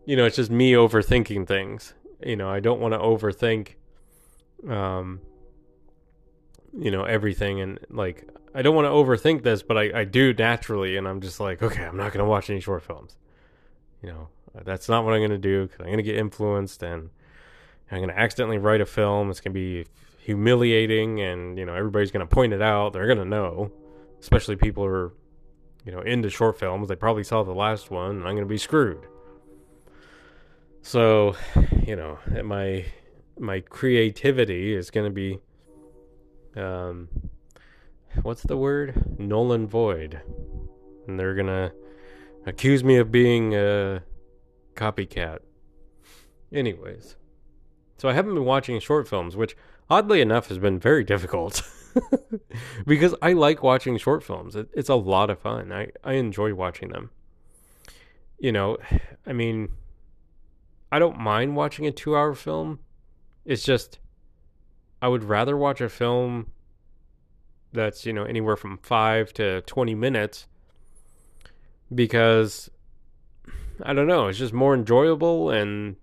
you 0.07 0.17
know, 0.17 0.27
it's 0.27 0.37
just 0.37 0.51
me 0.51 0.73
overthinking 0.73 1.47
things. 1.47 1.95
You 2.25 2.37
know, 2.37 2.49
I 2.49 2.61
don't 2.61 2.81
want 2.81 2.95
to 2.95 2.99
overthink, 2.99 3.75
um, 4.69 5.21
you 6.79 6.91
know, 6.91 7.05
everything. 7.05 7.61
And 7.61 7.81
like, 7.91 8.29
I 8.55 8.63
don't 8.63 8.75
want 8.75 8.87
to 8.87 8.91
overthink 8.91 9.43
this, 9.43 9.63
but 9.63 9.79
I, 9.79 10.01
I 10.01 10.05
do 10.05 10.35
naturally. 10.35 10.97
And 10.97 11.09
I'm 11.09 11.21
just 11.21 11.41
like, 11.41 11.63
okay, 11.63 11.85
I'm 11.85 11.97
not 11.97 12.13
going 12.13 12.25
to 12.25 12.29
watch 12.29 12.51
any 12.51 12.61
short 12.61 12.83
films. 12.83 13.17
You 14.03 14.11
know, 14.11 14.29
that's 14.65 14.89
not 14.89 15.05
what 15.05 15.15
I'm 15.15 15.21
going 15.21 15.31
to 15.31 15.39
do 15.39 15.63
because 15.65 15.81
I'm 15.81 15.87
going 15.87 15.99
to 15.99 16.03
get 16.03 16.17
influenced 16.17 16.83
and 16.83 17.11
I'm 17.93 17.99
going 17.99 18.09
to 18.09 18.19
accidentally 18.19 18.59
write 18.59 18.81
a 18.81 18.87
film. 18.87 19.31
It's 19.31 19.41
going 19.41 19.53
to 19.53 19.61
be 19.61 19.87
humiliating, 20.19 21.21
and 21.21 21.59
you 21.59 21.67
know 21.67 21.75
everybody's 21.75 22.11
going 22.11 22.27
to 22.27 22.35
point 22.35 22.55
it 22.55 22.63
out. 22.63 22.95
They're 22.95 23.07
going 23.07 23.19
to 23.19 23.25
know, 23.25 23.71
especially 24.19 24.57
people 24.57 24.85
who 24.85 24.91
are, 24.91 25.13
you 25.85 25.93
know, 25.93 26.01
into 26.01 26.31
short 26.31 26.59
films. 26.59 26.89
They 26.89 26.97
probably 26.97 27.23
saw 27.23 27.43
the 27.43 27.53
last 27.53 27.91
one, 27.91 28.17
and 28.17 28.21
I'm 28.21 28.35
going 28.35 28.39
to 28.39 28.47
be 28.47 28.57
screwed. 28.59 29.07
So, 30.81 31.37
you 31.87 31.97
know, 31.97 32.19
my 32.43 32.87
my 33.39 33.61
creativity 33.61 34.75
is 34.75 34.91
going 34.91 35.07
to 35.07 35.15
be, 35.15 35.41
um, 36.57 37.09
what's 38.21 38.43
the 38.43 38.57
word? 38.57 39.19
Null 39.19 39.53
and 39.53 39.69
void, 39.69 40.21
and 41.07 41.19
they're 41.19 41.35
gonna 41.35 41.73
accuse 42.47 42.85
me 42.85 42.97
of 42.97 43.11
being 43.11 43.55
a 43.55 44.03
copycat. 44.75 45.39
Anyways. 46.53 47.17
So 47.97 48.09
I 48.09 48.15
haven't 48.15 48.35
been 48.35 48.45
watching 48.45 48.79
short 48.81 49.09
films, 49.09 49.37
which 49.37 49.57
oddly 49.89 50.21
enough 50.21 50.49
has 50.49 50.59
been 50.59 50.79
very 50.79 51.05
difficult. 51.05 51.63
because 52.87 53.15
I 53.23 53.33
like 53.33 53.63
watching 53.63 53.97
short 53.97 54.25
films. 54.25 54.57
It, 54.57 54.69
it's 54.73 54.89
a 54.89 54.95
lot 54.95 55.31
of 55.31 55.39
fun. 55.39 55.73
I, 55.73 55.89
I 56.03 56.15
enjoy 56.15 56.55
watching 56.55 56.89
them. 56.89 57.11
You 58.39 58.53
know, 58.53 58.79
I 59.27 59.33
mean, 59.33 59.69
I 60.91 60.99
don't 60.99 61.19
mind 61.19 61.57
watching 61.57 61.87
a 61.87 61.93
two 61.93 62.17
hour 62.17 62.35
film. 62.35 62.81
It's 63.45 63.63
just, 63.63 63.99
I 65.01 65.09
would 65.09 65.25
rather 65.25 65.57
watch 65.57 65.81
a 65.81 65.89
film 65.89 66.49
that's, 67.73 68.07
you 68.07 68.13
know, 68.13 68.25
anywhere 68.25 68.57
from 68.57 68.79
five 68.79 69.33
to 69.35 69.63
20 69.63 69.95
minutes 69.95 70.47
because 71.95 72.71
I 73.83 73.93
don't 73.93 74.07
know, 74.07 74.29
it's 74.29 74.39
just 74.39 74.53
more 74.53 74.75
enjoyable 74.75 75.51
and 75.51 75.97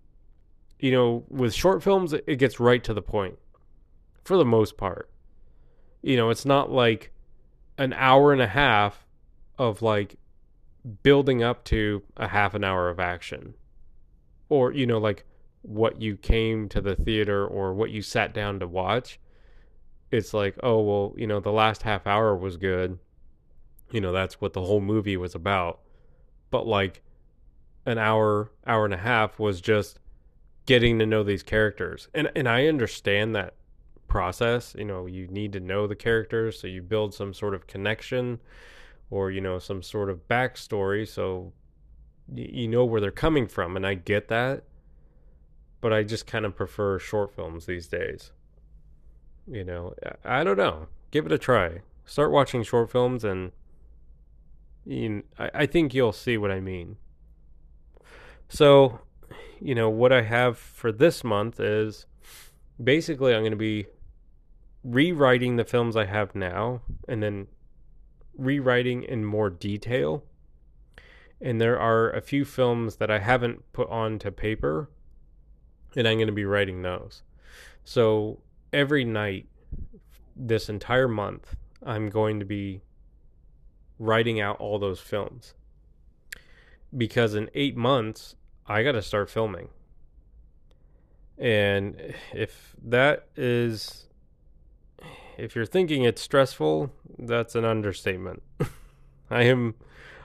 you 0.79 0.91
know, 0.91 1.25
with 1.27 1.53
short 1.53 1.83
films, 1.83 2.13
it 2.13 2.39
gets 2.39 2.59
right 2.59 2.83
to 2.85 2.93
the 2.93 3.01
point 3.01 3.37
for 4.23 4.37
the 4.37 4.45
most 4.45 4.77
part. 4.77 5.09
You 6.01 6.15
know, 6.15 6.29
it's 6.29 6.45
not 6.45 6.71
like 6.71 7.11
an 7.77 7.93
hour 7.93 8.31
and 8.31 8.41
a 8.41 8.47
half 8.47 9.05
of 9.57 9.81
like 9.81 10.15
building 11.03 11.43
up 11.43 11.65
to 11.65 12.03
a 12.15 12.29
half 12.29 12.53
an 12.53 12.63
hour 12.63 12.89
of 12.89 12.99
action 12.99 13.55
or, 14.47 14.71
you 14.71 14.85
know, 14.85 14.97
like 14.97 15.25
what 15.61 16.01
you 16.01 16.15
came 16.15 16.69
to 16.69 16.79
the 16.79 16.95
theater 16.95 17.45
or 17.45 17.73
what 17.73 17.91
you 17.91 18.01
sat 18.01 18.33
down 18.33 18.59
to 18.59 18.67
watch. 18.67 19.19
It's 20.11 20.33
like, 20.33 20.57
oh, 20.63 20.81
well, 20.81 21.13
you 21.17 21.27
know, 21.27 21.39
the 21.39 21.51
last 21.51 21.83
half 21.83 22.07
hour 22.07 22.35
was 22.35 22.57
good. 22.57 22.97
You 23.91 24.01
know, 24.01 24.11
that's 24.11 24.41
what 24.41 24.53
the 24.53 24.61
whole 24.61 24.81
movie 24.81 25.17
was 25.17 25.35
about. 25.35 25.79
But 26.51 26.67
like 26.67 27.01
an 27.85 27.97
hour, 27.97 28.51
hour 28.65 28.85
and 28.85 28.93
a 28.93 28.97
half 28.97 29.39
was 29.39 29.61
just 29.61 29.99
getting 30.65 30.99
to 30.99 31.05
know 31.05 31.23
these 31.23 31.43
characters. 31.43 32.07
And 32.13 32.31
and 32.35 32.47
I 32.47 32.67
understand 32.67 33.35
that 33.35 33.55
process. 34.07 34.75
You 34.77 34.85
know, 34.85 35.05
you 35.05 35.27
need 35.27 35.53
to 35.53 35.59
know 35.59 35.87
the 35.87 35.95
characters 35.95 36.59
so 36.59 36.67
you 36.67 36.81
build 36.81 37.13
some 37.13 37.33
sort 37.33 37.55
of 37.55 37.67
connection 37.67 38.39
or, 39.09 39.31
you 39.31 39.41
know, 39.41 39.57
some 39.59 39.81
sort 39.81 40.09
of 40.09 40.27
backstory 40.27 41.07
so 41.07 41.53
you 42.35 42.67
know 42.67 42.85
where 42.85 43.01
they're 43.01 43.11
coming 43.11 43.47
from. 43.47 43.75
And 43.75 43.87
I 43.87 43.95
get 43.95 44.27
that. 44.27 44.63
But 45.81 45.93
I 45.93 46.03
just 46.03 46.27
kind 46.27 46.45
of 46.45 46.55
prefer 46.55 46.99
short 46.99 47.33
films 47.33 47.65
these 47.65 47.87
days. 47.87 48.31
You 49.49 49.63
know, 49.63 49.93
I 50.23 50.43
don't 50.43 50.57
know. 50.57 50.87
Give 51.11 51.25
it 51.25 51.31
a 51.31 51.37
try. 51.37 51.81
Start 52.05 52.31
watching 52.31 52.63
short 52.63 52.91
films 52.91 53.23
and 53.23 53.51
you 54.85 55.23
I, 55.37 55.51
I 55.53 55.65
think 55.65 55.93
you'll 55.93 56.13
see 56.13 56.37
what 56.37 56.51
I 56.51 56.59
mean. 56.59 56.97
So 58.47 58.99
you 59.61 59.75
know, 59.75 59.89
what 59.89 60.13
I 60.13 60.21
have 60.21 60.57
for 60.57 60.91
this 60.91 61.23
month 61.23 61.59
is 61.59 62.05
basically 62.81 63.33
I'm 63.33 63.41
going 63.41 63.51
to 63.51 63.57
be 63.57 63.87
rewriting 64.83 65.57
the 65.57 65.65
films 65.65 65.95
I 65.95 66.05
have 66.05 66.33
now 66.35 66.81
and 67.07 67.21
then 67.21 67.47
rewriting 68.37 69.03
in 69.03 69.25
more 69.25 69.49
detail. 69.49 70.23
And 71.41 71.59
there 71.59 71.79
are 71.79 72.09
a 72.09 72.21
few 72.21 72.45
films 72.45 72.97
that 72.97 73.09
I 73.09 73.19
haven't 73.19 73.71
put 73.71 73.89
onto 73.89 74.29
paper, 74.29 74.89
and 75.95 76.05
I'm 76.07 76.17
going 76.17 76.27
to 76.27 76.33
be 76.33 76.45
writing 76.45 76.81
those. 76.81 77.23
So 77.85 78.39
every 78.71 79.03
night 79.03 79.47
this 80.35 80.69
entire 80.69 81.07
month, 81.07 81.55
I'm 81.85 82.09
going 82.09 82.39
to 82.39 82.45
be 82.45 82.81
writing 83.97 84.39
out 84.39 84.59
all 84.59 84.79
those 84.79 84.99
films. 84.99 85.53
Because 86.95 87.35
in 87.35 87.49
eight 87.53 87.75
months, 87.75 88.35
I 88.65 88.83
got 88.83 88.93
to 88.93 89.01
start 89.01 89.29
filming. 89.29 89.69
And 91.37 92.13
if 92.33 92.75
that 92.83 93.27
is, 93.35 94.07
if 95.37 95.55
you're 95.55 95.65
thinking 95.65 96.03
it's 96.03 96.21
stressful, 96.21 96.91
that's 97.17 97.55
an 97.55 97.65
understatement. 97.65 98.43
I 99.29 99.43
am, 99.43 99.75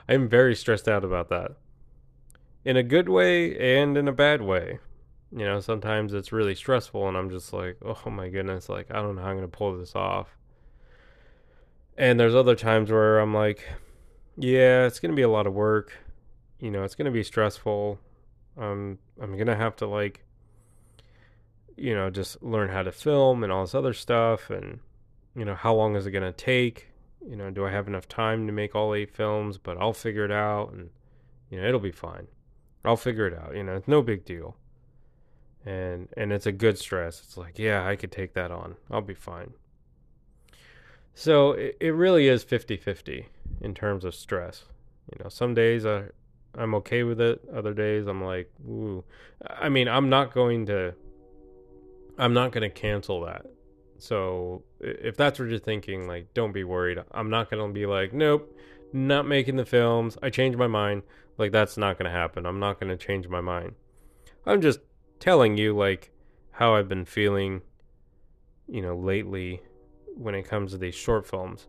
I 0.09 0.13
am 0.13 0.27
very 0.27 0.55
stressed 0.55 0.87
out 0.87 1.03
about 1.03 1.29
that. 1.29 1.51
In 2.65 2.75
a 2.75 2.83
good 2.83 3.07
way 3.07 3.77
and 3.77 3.95
in 3.95 4.07
a 4.07 4.13
bad 4.13 4.41
way. 4.41 4.79
You 5.31 5.45
know, 5.45 5.59
sometimes 5.59 6.13
it's 6.13 6.31
really 6.31 6.55
stressful 6.55 7.07
and 7.07 7.17
I'm 7.17 7.29
just 7.29 7.51
like, 7.51 7.77
oh 7.83 8.09
my 8.09 8.29
goodness, 8.29 8.69
like, 8.69 8.91
I 8.91 9.01
don't 9.01 9.15
know 9.15 9.21
how 9.21 9.29
I'm 9.29 9.37
going 9.37 9.49
to 9.49 9.57
pull 9.57 9.77
this 9.77 9.95
off. 9.95 10.37
And 11.97 12.19
there's 12.19 12.35
other 12.35 12.55
times 12.55 12.91
where 12.91 13.19
I'm 13.19 13.33
like, 13.33 13.67
yeah, 14.37 14.85
it's 14.85 14.99
going 14.99 15.11
to 15.11 15.15
be 15.15 15.21
a 15.21 15.29
lot 15.29 15.47
of 15.47 15.53
work. 15.53 15.93
You 16.59 16.71
know, 16.71 16.83
it's 16.83 16.95
going 16.95 17.05
to 17.05 17.11
be 17.11 17.23
stressful. 17.23 17.99
Um, 18.57 18.99
I'm 19.21 19.37
gonna 19.37 19.55
have 19.55 19.75
to 19.77 19.87
like, 19.87 20.23
you 21.75 21.93
know, 21.93 22.09
just 22.09 22.41
learn 22.41 22.69
how 22.69 22.83
to 22.83 22.91
film 22.91 23.43
and 23.43 23.51
all 23.51 23.63
this 23.63 23.75
other 23.75 23.93
stuff, 23.93 24.49
and 24.49 24.79
you 25.35 25.45
know, 25.45 25.55
how 25.55 25.73
long 25.73 25.95
is 25.95 26.05
it 26.05 26.11
gonna 26.11 26.31
take? 26.31 26.87
You 27.27 27.35
know, 27.35 27.49
do 27.49 27.65
I 27.65 27.71
have 27.71 27.87
enough 27.87 28.07
time 28.07 28.47
to 28.47 28.53
make 28.53 28.75
all 28.75 28.93
eight 28.93 29.13
films? 29.13 29.57
But 29.57 29.77
I'll 29.77 29.93
figure 29.93 30.25
it 30.25 30.31
out, 30.31 30.71
and 30.71 30.89
you 31.49 31.59
know, 31.59 31.67
it'll 31.67 31.79
be 31.79 31.91
fine. 31.91 32.27
I'll 32.83 32.97
figure 32.97 33.27
it 33.27 33.33
out. 33.33 33.55
You 33.55 33.63
know, 33.63 33.75
it's 33.75 33.87
no 33.87 34.01
big 34.01 34.25
deal. 34.25 34.55
And 35.65 36.09
and 36.15 36.31
it's 36.31 36.45
a 36.45 36.51
good 36.51 36.77
stress. 36.77 37.21
It's 37.23 37.37
like, 37.37 37.57
yeah, 37.57 37.87
I 37.87 37.95
could 37.95 38.11
take 38.11 38.33
that 38.33 38.51
on. 38.51 38.75
I'll 38.91 39.01
be 39.01 39.15
fine. 39.15 39.53
So 41.15 41.53
it, 41.53 41.77
it 41.79 41.91
really 41.91 42.27
is 42.27 42.43
50-50 42.43 43.25
in 43.61 43.73
terms 43.73 44.03
of 44.03 44.13
stress. 44.13 44.65
You 45.11 45.23
know, 45.23 45.29
some 45.29 45.53
days 45.53 45.85
I 45.85 46.03
I'm 46.57 46.75
okay 46.75 47.03
with 47.03 47.19
it. 47.19 47.41
Other 47.53 47.73
days 47.73 48.07
I'm 48.07 48.23
like, 48.23 48.51
ooh. 48.67 49.03
I 49.47 49.69
mean, 49.69 49.87
I'm 49.87 50.09
not 50.09 50.33
going 50.33 50.65
to 50.67 50.93
I'm 52.17 52.33
not 52.33 52.51
going 52.51 52.69
to 52.69 52.69
cancel 52.69 53.21
that. 53.25 53.45
So 53.97 54.63
if 54.79 55.17
that's 55.17 55.39
what 55.39 55.49
you're 55.49 55.59
thinking, 55.59 56.07
like 56.07 56.33
don't 56.33 56.51
be 56.51 56.63
worried. 56.63 56.99
I'm 57.11 57.29
not 57.29 57.49
going 57.49 57.65
to 57.65 57.73
be 57.73 57.85
like, 57.85 58.13
nope, 58.13 58.55
not 58.93 59.27
making 59.27 59.55
the 59.55 59.65
films. 59.65 60.17
I 60.21 60.29
changed 60.29 60.57
my 60.57 60.67
mind. 60.67 61.03
Like 61.37 61.51
that's 61.51 61.77
not 61.77 61.97
going 61.97 62.11
to 62.11 62.17
happen. 62.17 62.45
I'm 62.45 62.59
not 62.59 62.79
going 62.79 62.95
to 62.95 63.03
change 63.03 63.27
my 63.27 63.41
mind. 63.41 63.73
I'm 64.45 64.61
just 64.61 64.79
telling 65.19 65.57
you 65.57 65.75
like 65.75 66.11
how 66.51 66.75
I've 66.75 66.87
been 66.87 67.05
feeling 67.05 67.61
you 68.67 68.81
know 68.81 68.95
lately 68.95 69.61
when 70.15 70.35
it 70.35 70.47
comes 70.47 70.71
to 70.71 70.77
these 70.77 70.95
short 70.95 71.27
films. 71.27 71.67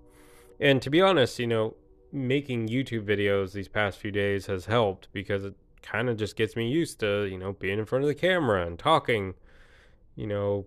And 0.61 0.81
to 0.83 0.91
be 0.91 1.01
honest, 1.01 1.39
you 1.39 1.47
know, 1.47 1.75
making 2.13 2.69
YouTube 2.69 3.05
videos 3.05 3.53
these 3.53 3.69
past 3.69 3.99
few 3.99 4.11
days 4.11 4.47
has 4.47 4.67
helped 4.67 5.09
because 5.13 5.45
it 5.45 5.55
kind 5.83 6.09
of 6.09 6.17
just 6.17 6.37
gets 6.37 6.57
me 6.57 6.69
used 6.69 7.01
to, 7.01 7.25
you 7.25 7.39
know, 7.39 7.53
being 7.53 7.79
in 7.79 7.85
front 7.85 8.05
of 8.05 8.09
the 8.09 8.15
camera 8.15 8.67
and 8.67 8.79
talking, 8.79 9.35
you 10.15 10.27
know, 10.27 10.67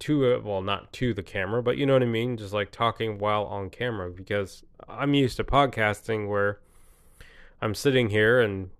to 0.00 0.24
it, 0.24 0.44
well, 0.44 0.60
not 0.60 0.92
to 0.92 1.14
the 1.14 1.22
camera, 1.22 1.62
but 1.62 1.78
you 1.78 1.86
know 1.86 1.94
what 1.94 2.02
I 2.02 2.06
mean? 2.06 2.36
Just 2.36 2.52
like 2.52 2.70
talking 2.70 3.18
while 3.18 3.44
on 3.44 3.70
camera 3.70 4.10
because 4.10 4.62
I'm 4.88 5.14
used 5.14 5.38
to 5.38 5.44
podcasting 5.44 6.28
where 6.28 6.60
I'm 7.62 7.74
sitting 7.74 8.10
here 8.10 8.40
and 8.40 8.70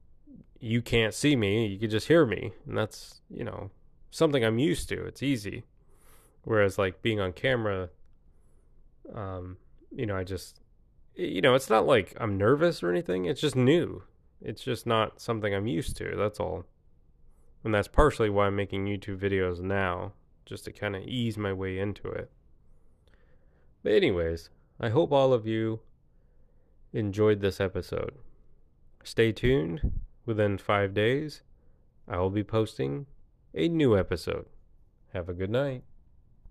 you 0.60 0.82
can't 0.82 1.14
see 1.14 1.36
me, 1.36 1.66
you 1.66 1.78
can 1.78 1.90
just 1.90 2.08
hear 2.08 2.26
me. 2.26 2.52
And 2.66 2.76
that's, 2.76 3.20
you 3.30 3.44
know, 3.44 3.70
something 4.10 4.44
I'm 4.44 4.58
used 4.58 4.88
to. 4.90 5.04
It's 5.06 5.22
easy. 5.22 5.64
Whereas 6.44 6.78
like 6.78 7.02
being 7.02 7.20
on 7.20 7.32
camera, 7.32 7.90
um, 9.14 9.56
you 9.90 10.06
know, 10.06 10.16
I 10.16 10.24
just 10.24 10.60
you 11.20 11.40
know, 11.40 11.54
it's 11.54 11.70
not 11.70 11.86
like 11.86 12.14
I'm 12.18 12.38
nervous 12.38 12.82
or 12.82 12.90
anything. 12.90 13.26
It's 13.26 13.40
just 13.40 13.56
new. 13.56 14.04
It's 14.40 14.62
just 14.62 14.86
not 14.86 15.20
something 15.20 15.54
I'm 15.54 15.66
used 15.66 15.96
to. 15.98 16.14
That's 16.16 16.40
all. 16.40 16.64
And 17.62 17.74
that's 17.74 17.88
partially 17.88 18.30
why 18.30 18.46
I'm 18.46 18.56
making 18.56 18.86
YouTube 18.86 19.18
videos 19.18 19.60
now, 19.60 20.12
just 20.46 20.64
to 20.64 20.72
kind 20.72 20.96
of 20.96 21.02
ease 21.02 21.36
my 21.36 21.52
way 21.52 21.78
into 21.78 22.08
it. 22.08 22.30
But, 23.82 23.92
anyways, 23.92 24.48
I 24.80 24.88
hope 24.88 25.12
all 25.12 25.34
of 25.34 25.46
you 25.46 25.80
enjoyed 26.92 27.40
this 27.40 27.60
episode. 27.60 28.14
Stay 29.04 29.32
tuned. 29.32 29.99
Within 30.26 30.58
five 30.58 30.94
days, 30.94 31.42
I 32.06 32.18
will 32.18 32.30
be 32.30 32.44
posting 32.44 33.06
a 33.54 33.68
new 33.68 33.96
episode. 33.96 34.46
Have 35.12 35.28
a 35.28 35.34
good 35.34 35.50
night. 35.50 35.82